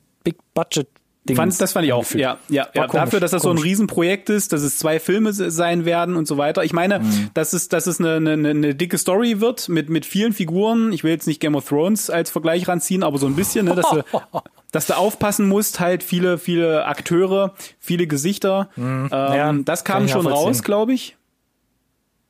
[0.54, 0.88] Budget
[1.26, 1.38] Ding.
[1.38, 2.04] Fand, das fand ich auch.
[2.16, 2.86] Ja, ja, ja.
[2.88, 3.64] komisch, Dafür, dass das so ein komisch.
[3.70, 6.64] Riesenprojekt ist, dass es zwei Filme se- sein werden und so weiter.
[6.66, 7.30] Ich meine, Mhm.
[7.34, 10.92] dass es, dass es eine, eine, eine dicke Story wird mit, mit vielen Figuren.
[10.92, 13.76] Ich will jetzt nicht Game of Thrones als Vergleich ranziehen, aber so ein bisschen, ne,
[13.76, 14.04] dass du,
[14.74, 18.70] dass du aufpassen musst, halt viele, viele Akteure, viele Gesichter.
[18.78, 19.10] Ähm, Mhm.
[19.12, 21.16] Ja, das kam schon raus, glaube ich.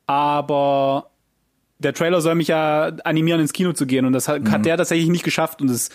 [0.06, 1.10] Aber
[1.78, 4.50] der Trailer soll mich ja animieren, ins Kino zu gehen und das hat, Mhm.
[4.52, 5.90] hat der tatsächlich nicht geschafft und es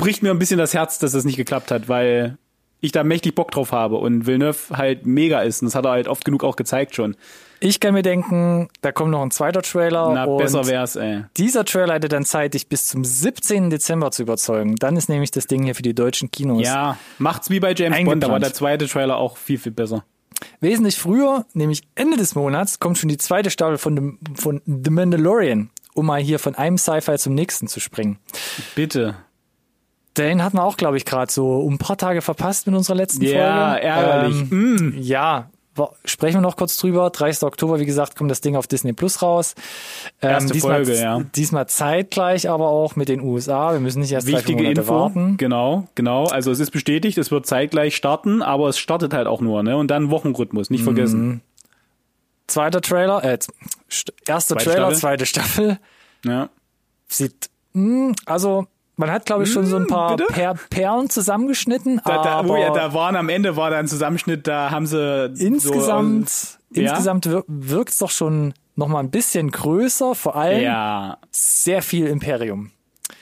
[0.00, 2.38] bricht mir ein bisschen das Herz, dass das nicht geklappt hat, weil
[2.80, 5.90] ich da mächtig Bock drauf habe und Villeneuve halt mega ist und das hat er
[5.90, 7.14] halt oft genug auch gezeigt schon.
[7.62, 11.24] Ich kann mir denken, da kommt noch ein zweiter Trailer Na, und besser wär's, ey.
[11.36, 13.68] dieser Trailer hätte dann Zeit, dich bis zum 17.
[13.68, 14.76] Dezember zu überzeugen.
[14.76, 16.62] Dann ist nämlich das Ding hier für die deutschen Kinos.
[16.66, 18.24] Ja, macht's wie bei James Bond, Eingeplant.
[18.24, 20.04] aber der zweite Trailer auch viel, viel besser.
[20.60, 24.90] Wesentlich früher, nämlich Ende des Monats, kommt schon die zweite Staffel von, dem, von The
[24.90, 28.18] Mandalorian, um mal hier von einem Sci-Fi zum nächsten zu springen.
[28.74, 29.16] Bitte.
[30.16, 32.96] Den hatten wir auch, glaube ich, gerade so um ein paar Tage verpasst mit unserer
[32.96, 33.82] letzten Ja, Folge.
[33.86, 34.52] ärgerlich.
[34.52, 37.10] Ähm, Ja, wa- sprechen wir noch kurz drüber.
[37.10, 37.44] 30.
[37.44, 39.54] Oktober, wie gesagt, kommt das Ding auf Disney Plus raus.
[40.20, 41.20] Ähm, Erste diesmal, Folge, ja.
[41.36, 43.72] Diesmal zeitgleich, aber auch mit den USA.
[43.72, 44.94] Wir müssen nicht erst drei, Wichtige Monate Info.
[44.94, 45.36] warten.
[45.36, 46.24] Genau, genau.
[46.26, 49.76] Also es ist bestätigt, es wird zeitgleich starten, aber es startet halt auch nur, ne?
[49.76, 50.74] Und dann Wochenrhythmus, Mhm.
[50.74, 51.40] nicht vergessen.
[52.48, 53.38] Zweiter Trailer, äh,
[53.88, 54.98] st- erster Zweite Trailer, Staffel.
[54.98, 55.78] zweite Staffel.
[56.24, 56.48] Ja.
[57.06, 58.66] Sieht, mh, also
[59.00, 60.30] Man hat, glaube ich, schon so ein paar bitte?
[60.30, 62.02] per Perlen zusammengeschnitten.
[62.04, 64.86] Da, da, aber oh ja, da waren am Ende war da ein Zusammenschnitt, da haben
[64.86, 70.14] sie insgesamt, so, äh, insgesamt wir wirkt es doch schon noch mal ein bisschen größer,
[70.14, 72.72] vor allem ja, sehr viel Imperium.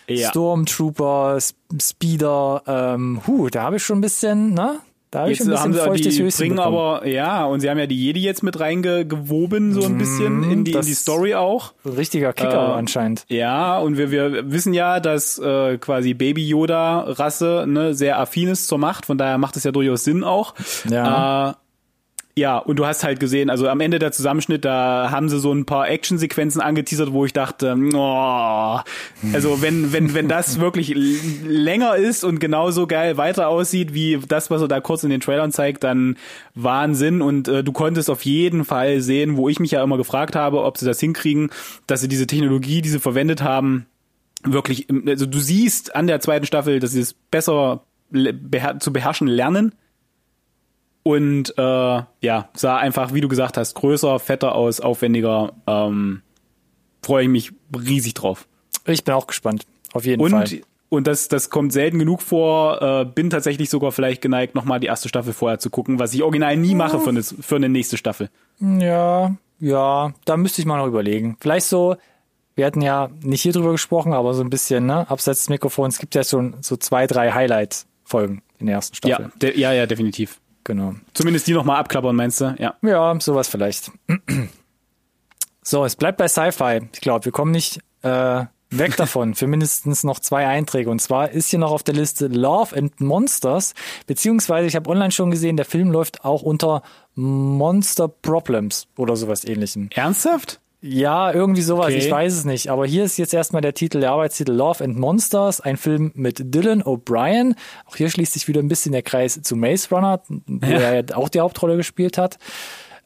[0.08, 0.30] ja.
[0.30, 1.38] Stormtrooper,
[1.80, 4.80] Speeder, ähm, hu, da habe ich schon ein bisschen, ne?
[5.10, 7.70] Da habe ich ein haben bisschen sie feuchtes die Höschen bringen aber ja und sie
[7.70, 11.34] haben ja die Jedi jetzt mit reingewoben so ein bisschen in die, in die Story
[11.34, 11.72] auch.
[11.84, 13.24] Ein richtiger Kicker Äh, anscheinend.
[13.28, 18.48] Ja, und wir, wir wissen ja, dass äh, quasi Baby Yoda Rasse ne, sehr affin
[18.48, 20.54] ist zur Macht, von daher macht es ja durchaus Sinn auch.
[20.90, 21.50] Ja.
[21.50, 21.54] Äh,
[22.38, 25.52] ja, und du hast halt gesehen, also am Ende der Zusammenschnitt, da haben sie so
[25.52, 28.78] ein paar Actionsequenzen angeteasert, wo ich dachte, oh,
[29.32, 34.50] also wenn wenn wenn das wirklich länger ist und genauso geil weiter aussieht wie das,
[34.50, 36.16] was er da kurz in den Trailern zeigt, dann
[36.54, 40.36] Wahnsinn und äh, du konntest auf jeden Fall sehen, wo ich mich ja immer gefragt
[40.36, 41.50] habe, ob sie das hinkriegen,
[41.86, 43.86] dass sie diese Technologie, die sie verwendet haben,
[44.44, 49.28] wirklich, also du siehst an der zweiten Staffel, dass sie es besser beher zu beherrschen
[49.28, 49.72] lernen.
[51.02, 55.52] Und äh, ja, sah einfach, wie du gesagt hast, größer, fetter aus, aufwendiger.
[55.66, 56.22] Ähm,
[57.02, 58.46] Freue ich mich riesig drauf.
[58.86, 59.64] Ich bin auch gespannt.
[59.92, 60.46] Auf jeden Und Fall.
[60.88, 62.82] und das das kommt selten genug vor.
[62.82, 66.22] Äh, bin tatsächlich sogar vielleicht geneigt, nochmal die erste Staffel vorher zu gucken, was ich
[66.22, 68.28] original nie mache für eine, für eine nächste Staffel.
[68.60, 71.36] Ja, ja, da müsste ich mal noch überlegen.
[71.40, 71.96] Vielleicht so,
[72.56, 75.94] wir hatten ja nicht hier drüber gesprochen, aber so ein bisschen, ne, abseits des Mikrofons,
[75.94, 79.30] es gibt ja schon so zwei, drei Highlight-Folgen in der ersten Staffel.
[79.42, 80.40] Ja, ja, ja, definitiv.
[80.68, 80.94] Genau.
[81.14, 82.54] Zumindest die nochmal abklappern, meinst du?
[82.58, 82.74] Ja.
[82.82, 83.90] Ja, sowas vielleicht.
[85.62, 86.90] So, es bleibt bei Sci-Fi.
[86.92, 90.90] Ich glaube, wir kommen nicht äh, weg davon für mindestens noch zwei Einträge.
[90.90, 93.72] Und zwar ist hier noch auf der Liste Love and Monsters,
[94.06, 96.82] beziehungsweise ich habe online schon gesehen, der Film läuft auch unter
[97.14, 99.88] Monster Problems oder sowas ähnlichem.
[99.94, 100.60] Ernsthaft?
[100.80, 101.98] Ja, irgendwie sowas, Okay.
[101.98, 102.68] ich weiß es nicht.
[102.70, 106.54] Aber hier ist jetzt erstmal der Titel, der Arbeitstitel Love and Monsters, ein Film mit
[106.54, 107.56] Dylan O'Brien.
[107.86, 110.78] Auch hier schließt sich wieder ein bisschen der Kreis zu Maze Runner, wo Ja.
[110.78, 112.38] er ja auch die Hauptrolle gespielt hat.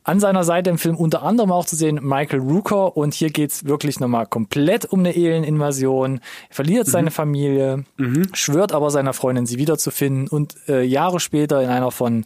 [0.04, 3.64] An seiner Seite im Film unter anderem auch zu sehen Michael Rooker und hier geht's
[3.66, 6.20] wirklich nochmal komplett um eine Alien-Invasion.
[6.50, 7.84] Er verliert seine Familie,
[8.32, 12.24] schwört aber seiner Freundin, sie wiederzufinden und äh, Jahre später in einer von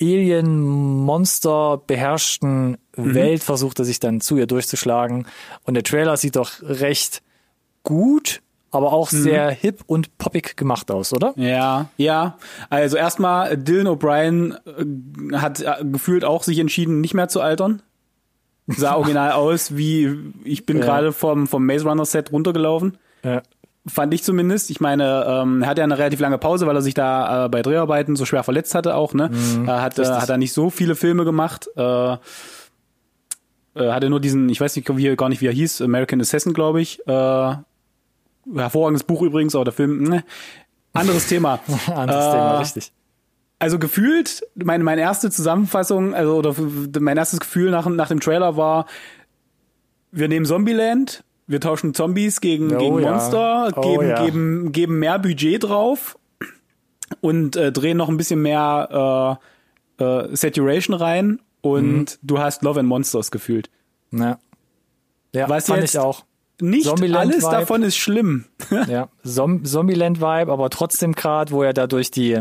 [0.00, 5.26] Alien-Monster beherrschten Welt versucht er sich dann zu ihr durchzuschlagen.
[5.64, 7.22] Und der Trailer sieht doch recht
[7.82, 8.40] gut,
[8.70, 11.32] aber auch sehr hip und poppig gemacht aus, oder?
[11.36, 12.38] Ja, ja.
[12.68, 14.56] Also erstmal, Dylan O'Brien
[15.32, 17.82] äh, hat äh, gefühlt auch sich entschieden, nicht mehr zu altern.
[18.66, 20.84] Sah original aus, wie ich bin Ja.
[20.84, 22.98] gerade vom, vom Maze Runner Set runtergelaufen.
[23.22, 23.42] Ja.
[23.88, 24.70] Fand ich zumindest.
[24.70, 27.48] Ich meine, ähm, er hat ja eine relativ lange Pause, weil er sich da äh,
[27.48, 29.14] bei Dreharbeiten so schwer verletzt hatte auch.
[29.14, 31.68] Ne, Mhm, er hat, äh, hat er nicht so viele Filme gemacht.
[31.76, 32.16] Äh, äh,
[33.92, 36.80] hatte nur diesen, ich weiß nicht, wie, gar nicht, wie er hieß, American Assassin, glaube
[36.80, 36.98] ich.
[37.06, 37.54] Äh,
[38.54, 40.24] hervorragendes Buch übrigens, aber der Film, ne.
[40.92, 41.60] Anderes Thema.
[41.94, 42.92] Anderes Äh, Thema, richtig.
[43.58, 46.54] Also gefühlt, meine, meine erste Zusammenfassung, also oder
[47.00, 48.86] mein erstes Gefühl nach, nach dem Trailer war,
[50.12, 53.10] wir nehmen Zombieland, wir tauschen Zombies gegen, Oh gegen ja.
[53.10, 54.24] Monster, Oh geben, ja.
[54.24, 56.18] geben, geben mehr Budget drauf
[57.20, 59.38] und äh, drehen noch ein bisschen mehr
[59.98, 62.06] äh, äh, Saturation rein und Mhm.
[62.22, 63.70] du hast Love and Monsters gefühlt.
[64.12, 64.38] Ja,
[65.32, 66.24] ja Was fand jetzt- ich auch.
[66.58, 68.46] Nicht alles davon ist schlimm.
[68.88, 72.32] Ja, Zom Zombieland-Vibe, aber trotzdem gerade, wo er da durch die,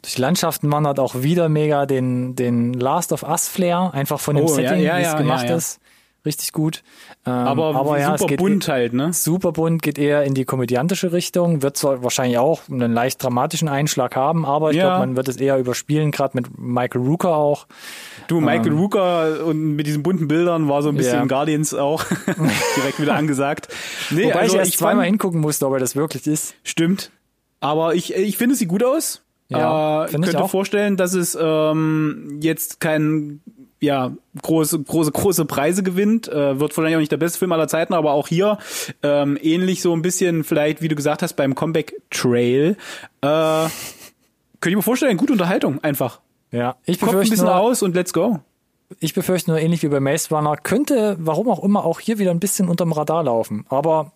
[0.00, 4.46] durch die Landschaften wandert, auch wieder mega den, den Last of Us-Flair, einfach von dem
[4.46, 5.56] Oh, ja, Setting, ja, wie es ja, gemacht ja, ja.
[5.56, 5.80] ist.
[6.24, 6.82] Richtig gut.
[7.28, 9.12] Ähm, Aber, ja, es super geht bunt halt, ne?
[9.12, 13.68] super bunt, geht eher in die komödiantische Richtung, wird zwar wahrscheinlich auch einen leicht dramatischen
[13.68, 14.84] Einschlag haben, aber ich Ja.
[14.84, 17.66] glaube, man wird es eher überspielen, gerade mit Michael Rooker auch.
[18.28, 21.20] Du, Michael Rooker und mit diesen bunten Bildern war so ein bisschen Ähm.
[21.20, 21.26] Ja.
[21.26, 22.04] Guardians auch
[22.76, 23.68] direkt wieder angesagt.
[24.10, 26.54] Nee, Wobei also ich erst ich zweimal hingucken musste, ob er das wirklich ist.
[26.64, 27.10] stimmt.
[27.60, 29.22] Aber ich, ich finde, es sieht gut aus.
[29.48, 33.40] Ja, äh, finde ich könnte vorstellen, dass es ähm, jetzt kein
[33.80, 34.12] ja
[34.42, 36.28] große große große Preise gewinnt.
[36.28, 38.58] Äh, wird vielleicht auch nicht der beste Film aller Zeiten, aber auch hier
[39.02, 42.76] ähm, ähnlich so ein bisschen vielleicht, wie du gesagt hast, beim Comeback Trail.
[43.20, 43.26] Äh,
[44.60, 46.20] könnte ich mir vorstellen, gute Unterhaltung einfach.
[46.50, 48.40] Ja, ich Kommt ein befürchte bisschen nur, aus und let's go.
[49.00, 52.30] ich befürchte nur ähnlich wie bei Maze Runner, könnte, warum auch immer, auch hier wieder
[52.30, 53.66] ein bisschen unterm Radar laufen.
[53.68, 54.12] Aber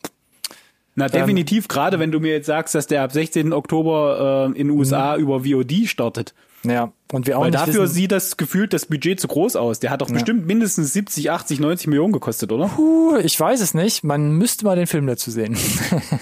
[0.94, 3.52] Na, definitiv, gerade wenn du mir jetzt sagst, dass der ab 16.
[3.52, 6.34] Oktober äh, in den USA über VOD startet.
[6.64, 9.56] Ja, und wir auch Weil nicht dafür wissen, sieht das gefühlt das Budget zu groß
[9.56, 9.80] aus.
[9.80, 12.66] Der hat doch bestimmt mindestens 70, 80, 90 Millionen gekostet, oder?
[12.68, 14.04] Puh, ich weiß es nicht.
[14.04, 15.56] Man müsste mal den Film dazu sehen.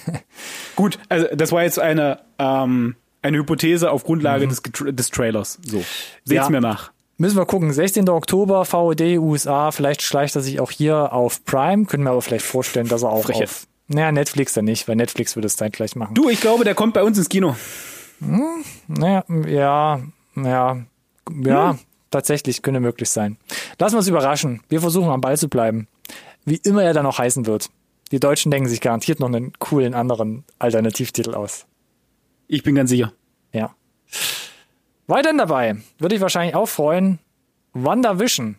[0.77, 5.59] Gut, also das war jetzt eine, ähm, eine Hypothese auf Grundlage des, Getra- des Trailers.
[5.65, 5.79] So,
[6.25, 6.49] seht's Ja.
[6.51, 6.93] mir nach.
[7.19, 7.71] Müssen wir gucken.
[7.73, 8.09] 16.
[8.09, 9.73] Oktober, VOD, USA.
[9.73, 11.85] Vielleicht schleicht er sich auch hier auf Prime.
[11.85, 13.45] Können wir aber vielleicht vorstellen, dass er auch Frechheit.
[13.49, 16.15] auf Naja, Netflix dann nicht, weil Netflix würde es dann gleich machen.
[16.15, 17.55] Du, ich glaube, der kommt bei uns ins Kino.
[18.89, 20.01] Naja, ja,
[20.37, 20.85] ja,
[21.45, 21.79] ja,
[22.11, 23.37] tatsächlich könnte möglich sein.
[23.79, 24.63] Lassen wir uns überraschen.
[24.69, 25.89] Wir versuchen am Ball zu bleiben.
[26.45, 27.69] Wie immer er dann auch heißen wird.
[28.13, 31.67] Die Deutschen denken sich garantiert noch einen coolen anderen Alternativtitel aus.
[32.49, 33.13] Ich bin ganz sicher.
[33.53, 33.75] Ja.
[35.07, 37.21] Weiterhin dabei würde ich wahrscheinlich auch freuen.
[37.73, 38.57] WandaVision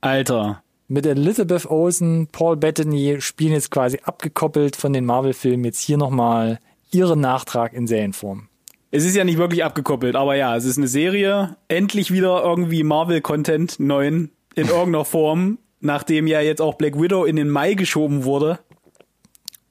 [0.00, 0.62] Alter.
[0.86, 6.58] mit Elizabeth Olsen, Paul Bettany spielen jetzt quasi abgekoppelt von den Marvel-Filmen jetzt hier nochmal
[6.90, 8.48] ihren Nachtrag in Serienform.
[8.90, 11.56] Es ist ja nicht wirklich abgekoppelt, aber ja, es ist eine Serie.
[11.68, 15.58] Endlich wieder irgendwie Marvel-Content, neuen, in irgendeiner Form.
[15.80, 18.58] Nachdem ja jetzt auch Black Widow in den Mai geschoben wurde,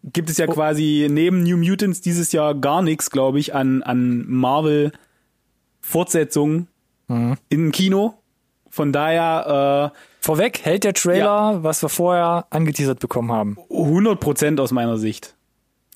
[0.03, 4.23] gibt es ja quasi neben New Mutants dieses Jahr gar nichts, glaube ich, an, an
[4.27, 6.69] Marvel-Fortsetzungen
[7.49, 8.13] im Kino.
[8.69, 9.91] Von daher
[10.27, 13.55] Vorweg hält der Trailer, was wir vorher angeteasert bekommen haben.
[13.69, 15.36] äh, 100% aus meiner Sicht.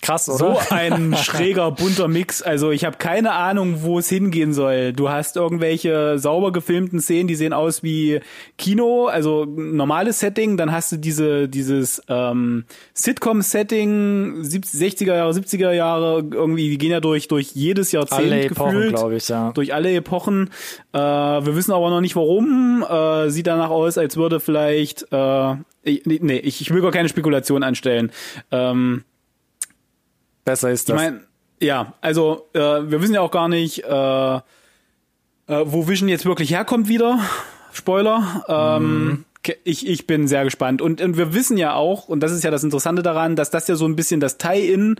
[0.02, 0.72] Krass, So oder?
[0.72, 2.42] ein schräger, bunter Mix.
[2.42, 4.94] Also ich habe keine Ahnung, wo es hingehen soll.
[4.94, 8.20] Du hast irgendwelche sauber gefilmten Szenen, die sehen aus wie
[8.58, 10.58] Kino, also normales Setting.
[10.58, 17.00] Dann hast du diese dieses ähm, Sitcom-Setting, 60er Jahre, 70er Jahre, irgendwie, die gehen ja
[17.00, 19.52] durch durch jedes Jahrzehnt Alle Epochen, glaube ich, ja.
[19.52, 20.50] Durch alle Epochen.
[20.94, 22.84] Äh, wir wissen aber noch nicht warum.
[22.90, 27.10] Äh, sieht danach aus, als würde vielleicht äh, ich- nee, ich, ich will gar keine
[27.10, 28.12] Spekulation anstellen.
[28.52, 29.04] Ähm,
[30.46, 31.02] Besser ist ich das.
[31.04, 31.22] meine,
[31.62, 34.42] ja, also äh, wir wissen ja auch gar nicht, äh, äh,
[35.48, 37.20] wo Vision jetzt wirklich herkommt wieder.
[37.74, 38.44] Spoiler.
[38.48, 40.82] Ähm, ke- ich, ich bin sehr gespannt.
[40.82, 43.68] Und, und wir wissen ja auch, und das ist ja das Interessante daran, dass das
[43.68, 44.96] ja so ein bisschen das Tie-In,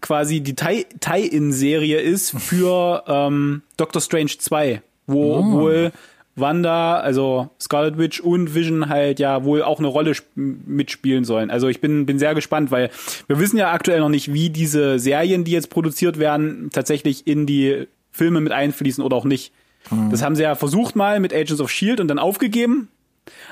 [0.00, 5.92] quasi die Tie- Tie-In-Serie ist für ähm, Doctor Strange 2, wo wohl
[6.40, 11.50] Wanda, also Scarlet Witch und Vision halt ja wohl auch eine Rolle sp- mitspielen sollen.
[11.50, 12.90] Also ich bin, bin sehr gespannt, weil
[13.26, 17.46] wir wissen ja aktuell noch nicht, wie diese Serien, die jetzt produziert werden, tatsächlich in
[17.46, 19.52] die Filme mit einfließen oder auch nicht.
[20.10, 22.88] Das haben sie ja versucht mal mit Agents of Shield und dann aufgegeben.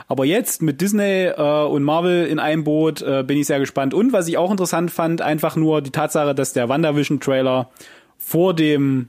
[0.09, 3.95] Aber jetzt mit Disney äh, und Marvel in einem Boot äh, bin ich sehr gespannt.
[3.95, 7.71] Und was ich auch interessant fand, einfach nur die Tatsache, dass der WandaVision-Trailer
[8.19, 9.09] vor dem,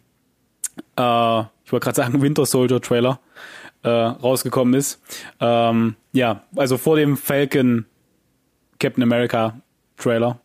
[0.97, 3.19] äh, ich wollte gerade sagen Winter Soldier Trailer
[3.83, 5.01] äh, rausgekommen ist.
[5.39, 7.85] Ähm, ja, also vor dem Falcon
[8.79, 9.59] Captain America
[9.97, 10.39] Trailer.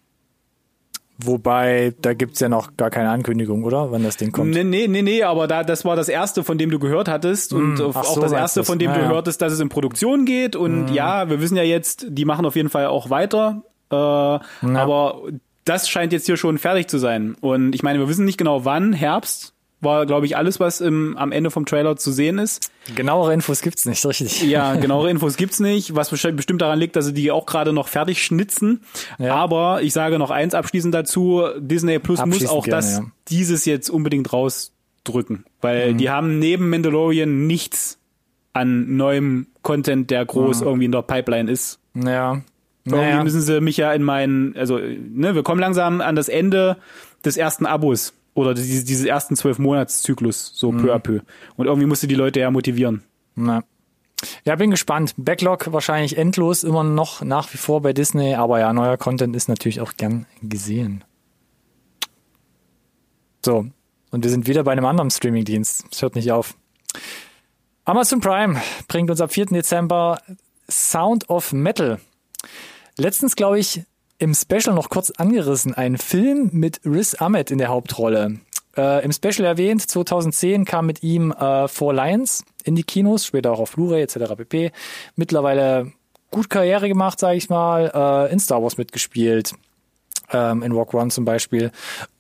[1.19, 3.93] Wobei, da gibt's ja noch gar keine Ankündigung, oder?
[3.93, 4.51] Wann das Ding kommt.
[4.51, 7.53] Nee, nee, nee, nee, aber da, das war das erste, von dem du gehört hattest
[7.53, 9.09] und ach auch so, das erste, von dem Ja, du ja.
[9.11, 12.57] hörtest, dass es in Produktion geht und ja, wir wissen ja jetzt, die machen auf
[12.57, 15.23] jeden Fall auch weiter, äh, aber
[15.65, 18.65] das scheint jetzt hier schon fertig zu sein und ich meine, wir wissen nicht genau
[18.65, 19.54] wann, Herbst
[19.85, 22.71] war, glaube ich, alles, was im, am Ende vom Trailer zu sehen ist.
[22.95, 24.43] Genauere Infos gibt's nicht, richtig.
[24.43, 27.89] Ja, genauere Infos gibt's nicht, was bestimmt daran liegt, dass sie die auch gerade noch
[27.89, 28.81] fertig schnitzen.
[29.19, 29.35] Ja.
[29.35, 33.01] Aber ich sage noch eins abschließend dazu, Disney Plus muss auch gerne, das, ja.
[33.03, 33.13] Mhm.
[33.29, 35.45] dieses jetzt unbedingt rausdrücken.
[35.61, 37.99] Weil die haben neben Mandalorian nichts
[38.53, 40.67] an neuem Content, der groß Mhm.
[40.67, 41.79] irgendwie in der Pipeline ist.
[41.95, 42.41] Ja.
[42.87, 43.25] Irgendwie Naja.
[43.25, 46.77] müssen sie mich ja in meinen, also, ne, wir kommen langsam an das Ende
[47.25, 50.79] des ersten Abos oder dieses, dieses ersten zwölf Monatszyklus, so Mhm.
[50.83, 51.21] peu à peu.
[51.57, 53.03] Und irgendwie musst du die Leute ja motivieren.
[53.35, 53.65] Na.
[54.45, 55.15] Ja, bin gespannt.
[55.17, 59.49] Backlog wahrscheinlich endlos, immer noch nach wie vor bei Disney, aber ja, neuer Content ist
[59.49, 61.05] natürlich auch gern gesehen.
[63.45, 63.67] So,
[64.11, 65.85] und wir sind wieder bei einem anderen Streamingdienst.
[65.93, 66.57] Es hört nicht auf.
[67.85, 69.47] Amazon Prime bringt uns ab 4.
[69.47, 70.19] Dezember
[70.71, 72.01] Sound of Metal.
[72.97, 73.83] Letztens, glaube ich,
[74.19, 75.75] im Special noch kurz angerissen.
[75.75, 78.41] Ein Film mit Riz Ahmed in der Hauptrolle.
[78.77, 83.53] Äh, Im Special erwähnt, 2010 kam mit ihm äh, Four Lions in die Kinos, später
[83.53, 84.35] auch auf Blu-ray etc.
[84.37, 84.73] pp.
[85.17, 85.93] Mittlerweile
[86.31, 89.53] gut Karriere gemacht, sage ich mal, äh, in Star Wars mitgespielt,
[90.33, 91.71] ähm, in Rock One zum Beispiel.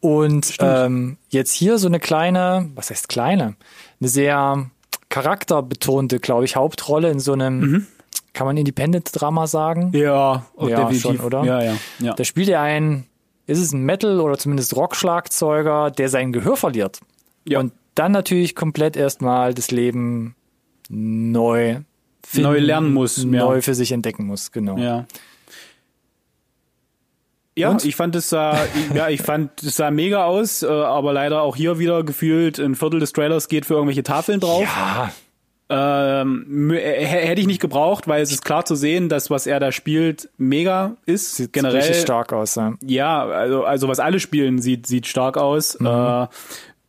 [0.00, 3.56] Und ähm, jetzt hier so eine kleine, was heißt kleine,
[4.00, 4.70] eine sehr
[5.08, 7.86] charakterbetonte, glaube ich, Hauptrolle in so einem,
[8.34, 9.92] kann man Independent-Drama sagen?
[9.94, 11.44] Ja, oh, Ja, schon, oder?
[11.44, 12.14] Ja, ja, ja.
[12.14, 13.06] Da spielt er ein,
[13.46, 17.00] ist es ein Metal- oder zumindest Rock-Schlagzeuger, der sein Gehör verliert.
[17.46, 17.60] Ja.
[17.60, 20.34] Und dann natürlich komplett erstmal das Leben
[20.88, 21.78] neu
[22.26, 23.24] finden, Neu lernen muss, ja.
[23.24, 24.76] Neu für sich entdecken muss, genau.
[24.76, 25.06] Ja.
[27.56, 27.84] Ja, Und?
[27.84, 28.58] ich fand es sah,
[28.94, 32.74] ja, ich fand es sah mega aus, äh, aber leider auch hier wieder gefühlt ein
[32.74, 34.62] Viertel des Trailers geht für irgendwelche Tafeln drauf.
[34.62, 35.12] Ja,
[35.70, 39.46] Ähm, äh, hä- hätte ich nicht gebraucht, weil es ist klar zu sehen, dass was
[39.46, 41.36] er da spielt mega ist.
[41.36, 42.54] sieht Generell richtig stark aus.
[42.56, 42.74] Ja.
[42.82, 45.74] ja, also, also was alle spielen, sieht, sieht stark aus.
[45.76, 46.26] Äh,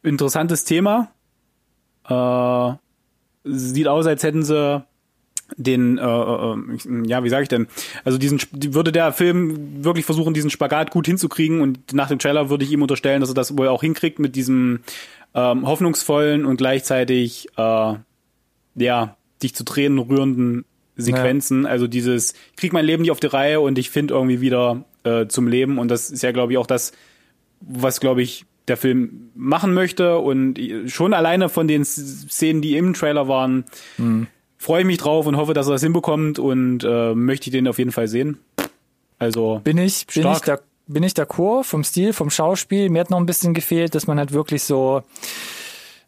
[0.04, 1.10] interessantes Thema.
[2.10, 2.74] Äh,
[3.46, 4.84] sieht aus, als hätten sie
[5.58, 6.56] den, äh, äh,
[7.08, 7.68] ja, wie sage ich denn?
[8.04, 12.50] Also diesen würde der Film wirklich versuchen, diesen Spagat gut hinzukriegen und nach dem Trailer
[12.50, 14.80] würde ich ihm unterstellen, dass er das wohl auch hinkriegt mit diesem
[15.34, 17.94] ähm, hoffnungsvollen und gleichzeitig äh,
[18.76, 20.66] ja dich zu Tränen rührenden
[20.96, 21.64] Sequenzen.
[21.64, 21.70] Ja.
[21.70, 24.86] Also dieses, ich krieg mein Leben nicht auf die Reihe und ich finde irgendwie wieder
[25.04, 26.94] äh, zum Leben und das ist ja, glaube ich, auch das,
[27.62, 32.94] was, glaube ich, der Film machen möchte und schon alleine von den Szenen, die im
[32.94, 33.66] Trailer waren,
[33.98, 34.28] mhm
[34.66, 37.68] freue ich mich drauf und hoffe, dass er das hinbekommt und äh, möchte ich den
[37.68, 38.40] auf jeden Fall sehen.
[39.20, 42.90] Also bin ich, bin ich da, bin ich d'accord vom Stil, vom Schauspiel.
[42.90, 45.04] Mir hat noch ein bisschen gefehlt, dass man halt wirklich so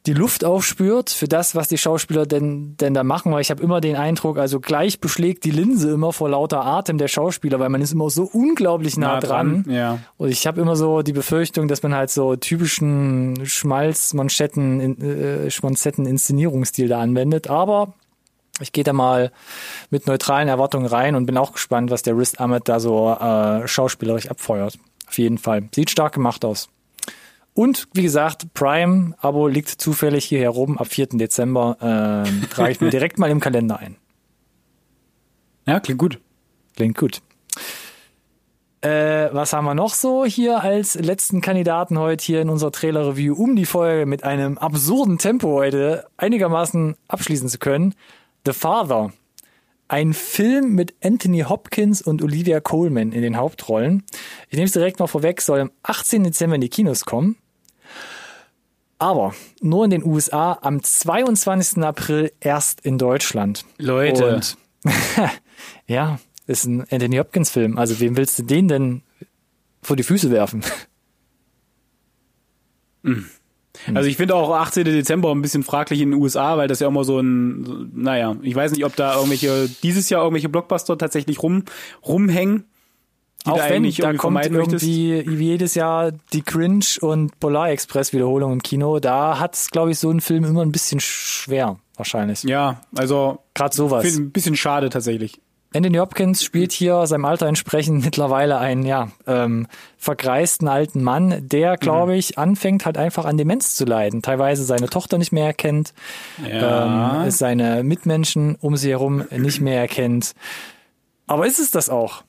[0.07, 3.61] die Luft aufspürt für das, was die Schauspieler denn, denn da machen, weil ich habe
[3.61, 7.67] immer den Eindruck, also gleich beschlägt die Linse immer vor lauter Atem der Schauspieler, weil
[7.67, 9.63] man ist immer so unglaublich nah, nah dran.
[9.63, 9.75] dran.
[9.75, 9.99] Ja.
[10.15, 16.87] Und ich habe immer so die Befürchtung, dass man halt so typischen Schmalz-Manschetten, äh, Schmonzetten-Inszenierungsstil
[16.87, 17.49] da anwendet.
[17.49, 17.93] Aber
[18.61, 19.33] ich gehe da mal
[19.89, 23.67] mit neutralen Erwartungen rein und bin auch gespannt, was der Riz Ahmed da so äh,
[23.67, 24.79] schauspielerisch abfeuert.
[25.05, 25.67] Auf jeden Fall.
[25.75, 26.69] Sieht stark gemacht aus.
[27.57, 31.07] Und wie gesagt, Prime-Abo liegt zufällig hier herum ab 4.
[31.13, 31.75] Dezember.
[31.81, 33.95] Äh, trage ich mir direkt mal im Kalender ein.
[35.65, 36.19] Ja, klingt gut.
[36.75, 37.23] Klingt gut.
[38.81, 43.33] Äh, was haben wir noch so hier als letzten Kandidaten heute hier in unserer Trailer-Review,
[43.33, 47.95] um die Folge mit einem absurden Tempo heute einigermaßen abschließen zu können?
[48.45, 49.13] The Father.
[49.87, 54.03] Ein Film mit Anthony Hopkins und Olivia Coleman in den Hauptrollen.
[54.49, 56.23] Ich nehme es direkt mal vorweg, soll am 18.
[56.23, 57.35] Dezember in die Kinos kommen.
[58.99, 61.83] Aber nur in den USA am 22.
[61.83, 63.65] April erst in Deutschland.
[63.77, 64.35] Leute.
[64.35, 64.57] Und,
[65.87, 67.77] ja, ist ein Anthony Hopkins Film.
[67.77, 69.03] Also wem willst du den denn
[69.81, 70.63] vor die Füße werfen?
[73.03, 73.25] Hm.
[73.93, 74.85] Also ich finde auch 18.
[74.85, 78.55] Dezember ein bisschen fraglich in den USA, weil das ja immer so ein, naja, ich
[78.55, 81.63] weiß nicht, ob da irgendwelche, dieses Jahr irgendwelche Blockbuster tatsächlich rum,
[82.05, 82.65] rumhängen.
[83.47, 88.63] Auch wenn, da kommt irgendwie wie jedes Jahr die Cringe und Polar Express Wiederholung im
[88.63, 88.99] Kino.
[88.99, 92.43] Da hat es, glaube ich, so ein Film immer ein bisschen schwer, wahrscheinlich.
[92.43, 93.39] Ja, also.
[93.53, 94.05] Gerade sowas.
[94.15, 95.39] Ein bisschen schade tatsächlich.
[95.73, 99.67] Anthony Hopkins spielt hier seinem Alter entsprechend mittlerweile einen ja ähm,
[99.97, 102.17] vergreisten alten Mann, der, glaube mhm.
[102.17, 104.21] ich, anfängt halt einfach an Demenz zu leiden.
[104.21, 105.93] Teilweise seine Tochter nicht mehr erkennt,
[106.45, 107.23] ja.
[107.25, 110.33] ähm, seine Mitmenschen um sie herum nicht mehr erkennt.
[111.27, 112.23] Aber ist es das auch?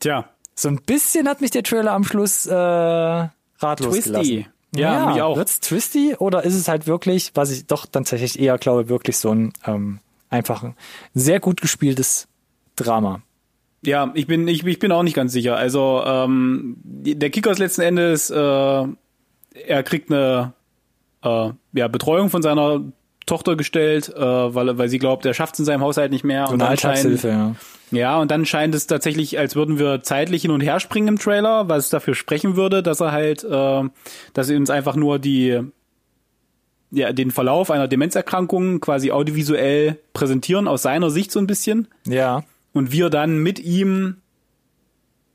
[0.00, 0.28] Tja.
[0.60, 4.10] So ein bisschen hat mich der Trailer am Schluss äh, ratlos Twisty.
[4.10, 4.46] gelassen.
[4.76, 5.36] Ja, ja, mich auch.
[5.38, 9.16] Wird's twisty oder ist es halt wirklich, was ich doch dann tatsächlich eher glaube, wirklich
[9.16, 10.76] so ein ähm, einfach ein
[11.14, 12.28] sehr gut gespieltes
[12.76, 13.22] Drama.
[13.86, 15.56] Ja, ich bin, ich, ich bin auch nicht ganz sicher.
[15.56, 20.52] Also ähm, der Kicker ist letzten Endes, äh, er kriegt eine
[21.24, 22.82] äh, ja, Betreuung von seiner
[23.26, 26.46] Tochter gestellt, äh, weil, weil sie glaubt, er schafft es in seinem Haushalt nicht mehr.
[26.46, 27.54] So und eine Alltagshilfe, ja.
[27.92, 31.18] Ja, und dann scheint es tatsächlich, als würden wir zeitlich hin und her springen im
[31.18, 33.82] Trailer, was dafür sprechen würde, dass er halt, äh,
[34.32, 35.60] dass sie uns einfach nur die
[36.92, 41.88] ja, den Verlauf einer Demenzerkrankung quasi audiovisuell präsentieren, aus seiner Sicht so ein bisschen.
[42.04, 42.42] Ja
[42.72, 44.16] und wir dann mit ihm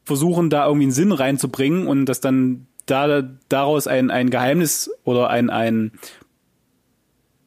[0.03, 5.29] versuchen, da irgendwie einen Sinn reinzubringen und dass dann da daraus ein, ein Geheimnis oder
[5.29, 5.91] ein, ein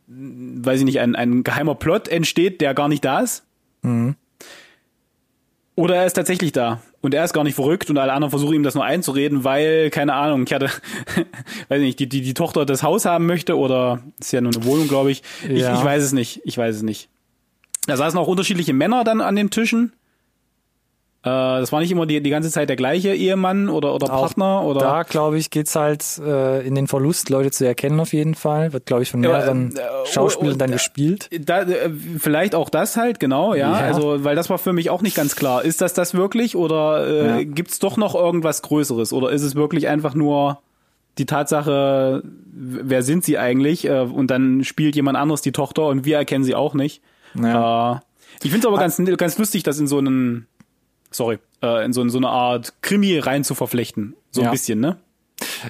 [0.08, 3.44] weiß ich nicht, ein, ein geheimer Plot entsteht, der gar nicht da ist.
[3.82, 4.16] Mhm.
[5.74, 8.54] Oder er ist tatsächlich da und er ist gar nicht verrückt und alle anderen versuchen
[8.54, 10.70] ihm das nur einzureden, weil, keine Ahnung, ich hatte,
[11.68, 14.64] weiß nicht, die, die, die Tochter das Haus haben möchte oder ist ja nur eine
[14.64, 15.22] Wohnung, glaube ich.
[15.42, 15.74] Ja.
[15.74, 15.78] ich.
[15.78, 16.40] Ich weiß es nicht.
[16.44, 17.08] Ich weiß es nicht.
[17.86, 19.92] Da saßen auch unterschiedliche Männer dann an den Tischen.
[21.22, 24.62] Äh, das war nicht immer die, die ganze Zeit der gleiche Ehemann oder, oder Partner.
[24.64, 28.34] Oder da, glaube ich, geht's halt äh, in den Verlust, Leute zu erkennen auf jeden
[28.34, 28.72] Fall.
[28.72, 31.28] Wird, glaube ich, von mehreren äh, äh, Schauspielern oh, dann gespielt.
[31.40, 33.80] Da, äh, vielleicht auch das halt, genau, ja.
[33.80, 33.86] ja.
[33.86, 35.64] Also, weil das war für mich auch nicht ganz klar.
[35.64, 37.44] Ist das das wirklich oder äh, ja.
[37.44, 39.12] gibt's doch noch irgendwas Größeres?
[39.12, 40.60] Oder ist es wirklich einfach nur
[41.18, 43.86] die Tatsache, wer sind sie eigentlich?
[43.86, 47.02] Äh, und dann spielt jemand anderes die Tochter und wir erkennen sie auch nicht.
[47.34, 48.02] Ja.
[48.42, 50.46] Ich finde es aber ganz, ganz lustig, das in so einen,
[51.10, 54.14] sorry, äh, in so, in so eine Art Krimi rein zu verflechten.
[54.30, 54.48] So ja.
[54.48, 54.98] ein bisschen, ne?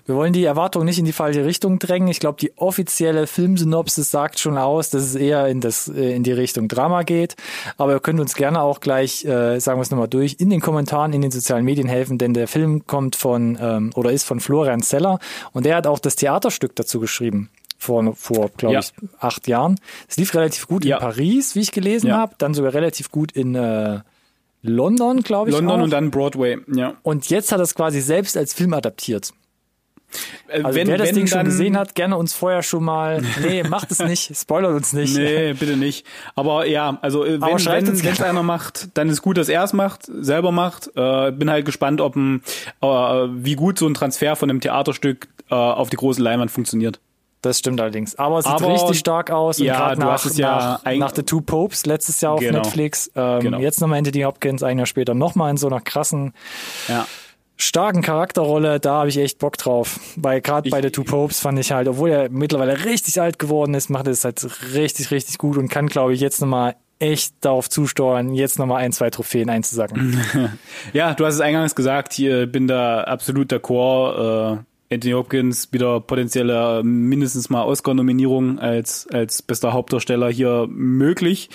[0.06, 2.08] Wir wollen die Erwartung nicht in die falsche Richtung drängen.
[2.08, 6.22] Ich glaube, die offizielle Filmsynopsis sagt schon aus, dass es eher in das äh, in
[6.22, 7.36] die Richtung Drama geht.
[7.76, 10.60] Aber ihr könnt uns gerne auch gleich, äh, sagen wir es nochmal durch, in den
[10.60, 14.40] Kommentaren in den sozialen Medien helfen, denn der Film kommt von ähm, oder ist von
[14.40, 15.18] Florian Zeller
[15.52, 18.80] und der hat auch das Theaterstück dazu geschrieben vor, vor glaube ja.
[18.80, 19.78] ich, acht Jahren.
[20.08, 20.96] Es lief relativ gut ja.
[20.96, 22.16] in Paris, wie ich gelesen ja.
[22.16, 24.00] habe, dann sogar relativ gut in äh,
[24.62, 25.56] London, glaube ich.
[25.56, 25.84] London auch.
[25.84, 26.94] und dann Broadway, ja.
[27.02, 29.32] Und jetzt hat er es quasi selbst als Film adaptiert.
[30.48, 33.22] Äh, Also wenn- wer das wenn Ding schon gesehen hat, gerne uns vorher schon mal.
[33.42, 34.34] Nee, macht es nicht.
[34.34, 35.14] Spoilert uns nicht.
[35.14, 36.06] Nee, bitte nicht.
[36.34, 39.72] Aber ja, also äh, wenn schreibt wenn einer macht, dann ist gut, dass er es
[39.74, 40.90] macht, selber macht.
[40.96, 42.42] Äh, bin halt gespannt, ob ein,
[42.80, 47.00] äh, wie gut so ein Transfer von einem Theaterstück äh, auf die große Leinwand funktioniert.
[47.42, 48.16] Das stimmt allerdings.
[48.16, 49.60] Aber es sieht Aber- richtig stark aus.
[49.60, 52.32] Und Ja, gerade du nach, hast es ja nach, nach The Two Popes letztes Jahr
[52.32, 52.58] auf Genau.
[52.58, 53.10] Netflix.
[53.14, 53.58] Ähm, Genau.
[53.58, 56.32] Jetzt nochmal Anthony Hopkins, ein Jahr später nochmal in so einer krassen,
[56.88, 57.06] Ja.
[57.56, 58.80] starken Charakterrolle.
[58.80, 60.00] Da habe ich echt Bock drauf.
[60.16, 63.74] Weil gerade bei The Two Popes fand ich halt, obwohl er mittlerweile richtig alt geworden
[63.74, 67.34] ist, macht er es halt richtig, richtig gut und kann, glaube ich, jetzt nochmal echt
[67.42, 70.20] darauf zusteuern, jetzt nochmal ein, zwei Trophäen einzusacken.
[70.92, 74.54] Ja, du hast es eingangs gesagt, hier bin da absolut d'accord.
[74.54, 74.58] Äh,
[74.90, 81.50] Anthony Hopkins wieder potenzielle mindestens mal Oscar-Nominierung als, als bester Hauptdarsteller hier möglich.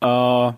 [0.00, 0.52] Äh,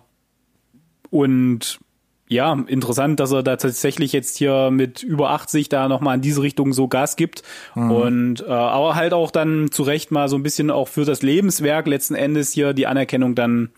[1.09, 1.79] und
[2.27, 6.43] ja, interessant, dass er da tatsächlich jetzt hier mit über 80 da nochmal in diese
[6.43, 7.41] Richtung so Gas gibt.
[7.89, 11.23] Und äh, aber halt auch dann zu Recht mal so ein bisschen auch für das
[11.23, 13.71] Lebenswerk letzten Endes hier die Anerkennung dann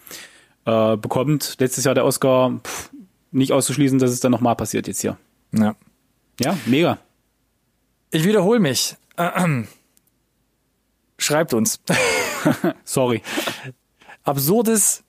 [0.66, 1.56] äh, bekommt.
[1.60, 2.92] Letztes Jahr der Oscar, pff,
[3.32, 5.18] nicht auszuschließen, dass es dann nochmal passiert jetzt hier.
[5.54, 5.76] ja.
[6.39, 6.98] Ja, mega.
[8.12, 8.95] Ich wiederhole mich.
[11.18, 11.80] Schreibt uns.
[12.84, 13.22] Sorry.
[14.24, 15.03] absurdes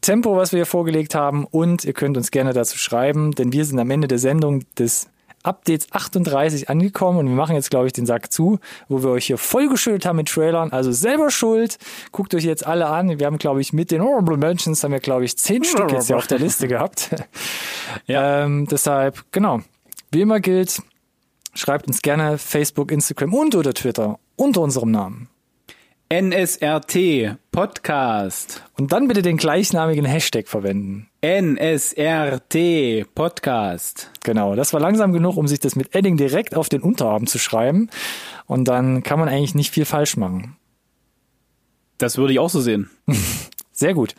[0.00, 1.44] Tempo, was wir hier vorgelegt haben.
[1.46, 5.08] Und ihr könnt uns gerne dazu schreiben, denn wir sind am Ende der Sendung des
[5.42, 9.26] Updates 38 angekommen und wir machen jetzt, glaube ich, den Sack zu, wo wir euch
[9.26, 10.72] hier vollgeschüttet haben mit Trailern.
[10.72, 11.78] Also selber schuld.
[12.10, 13.20] Guckt euch jetzt alle an.
[13.20, 16.08] Wir haben, glaube ich, mit den Honorable Mentions haben wir, glaube ich, zehn Stück jetzt
[16.08, 17.10] hier auf der Liste gehabt.
[18.06, 18.44] Ja.
[18.44, 19.60] ähm, deshalb, genau.
[20.10, 20.82] Wie immer gilt,
[21.56, 25.28] schreibt uns gerne Facebook, Instagram und oder Twitter unter unserem Namen.
[26.08, 28.62] NSRT Podcast.
[28.78, 31.08] Und dann bitte den gleichnamigen Hashtag verwenden.
[31.20, 34.12] NSRT Podcast.
[34.22, 37.40] Genau, das war langsam genug, um sich das mit Edding direkt auf den Unterarm zu
[37.40, 37.90] schreiben.
[38.46, 40.56] Und dann kann man eigentlich nicht viel falsch machen.
[41.98, 42.88] Das würde ich auch so sehen.
[43.72, 44.14] Sehr gut.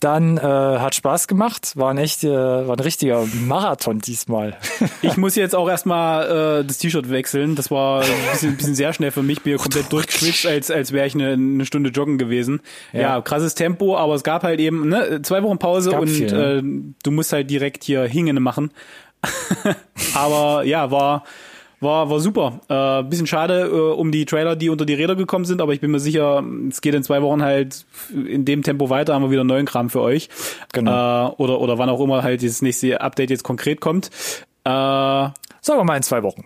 [0.00, 4.56] Dann äh, hat Spaß gemacht, war ein echt, äh, war ein richtiger Marathon diesmal.
[5.02, 7.54] Ich muss jetzt auch erstmal äh, das T-Shirt wechseln.
[7.54, 9.42] Das war ein bisschen, bisschen sehr schnell für mich.
[9.42, 12.60] Bin hier komplett durchgeschwitzt, als, als wäre ich eine, eine Stunde joggen gewesen.
[12.92, 13.00] Ja.
[13.00, 13.20] Ja.
[13.20, 16.62] krasses Tempo, aber es gab halt eben ne, zwei Wochen Pause und viel, äh,
[17.02, 18.70] du musst halt direkt hier Hingene machen.
[20.14, 21.24] aber ja, war
[21.80, 22.60] war war super.
[22.68, 25.80] Äh, bisschen schade äh, um die Trailer, die unter die Räder gekommen sind, aber ich
[25.80, 29.30] bin mir sicher, es geht in zwei Wochen halt in dem Tempo weiter, haben wir
[29.30, 30.28] wieder neuen Kram für euch.
[30.72, 31.28] Genau.
[31.28, 34.10] Äh, oder oder wann auch immer halt das nächste Update jetzt konkret kommt.
[34.64, 36.44] Äh, Sagen wir mal in zwei Wochen.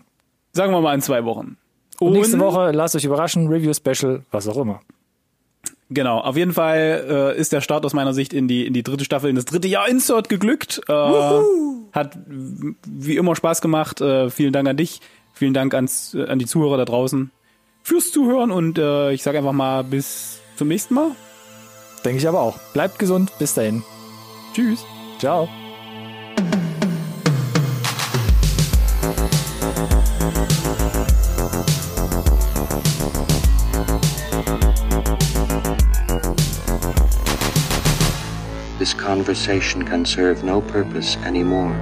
[0.52, 1.56] sagen wir mal in zwei Wochen.
[2.00, 4.80] Und nächste Woche lasst euch überraschen, Review Special, was auch immer.
[5.90, 8.82] Genau, auf jeden Fall äh, ist der Start aus meiner Sicht in die in die
[8.82, 10.80] dritte Staffel, in das dritte Jahr Insert geglückt.
[10.88, 10.92] Äh,
[11.92, 14.00] hat wie immer Spaß gemacht.
[14.00, 15.00] Äh, vielen Dank an dich,
[15.32, 17.30] vielen Dank ans, äh, an die Zuhörer da draußen
[17.82, 21.12] fürs Zuhören und äh, ich sage einfach mal bis zum nächsten Mal.
[22.04, 22.58] Denke ich aber auch.
[22.72, 23.82] Bleibt gesund, bis dahin.
[24.54, 24.84] Tschüss.
[25.18, 25.48] Ciao.
[38.78, 41.72] This conversation can serve no purpose anymore.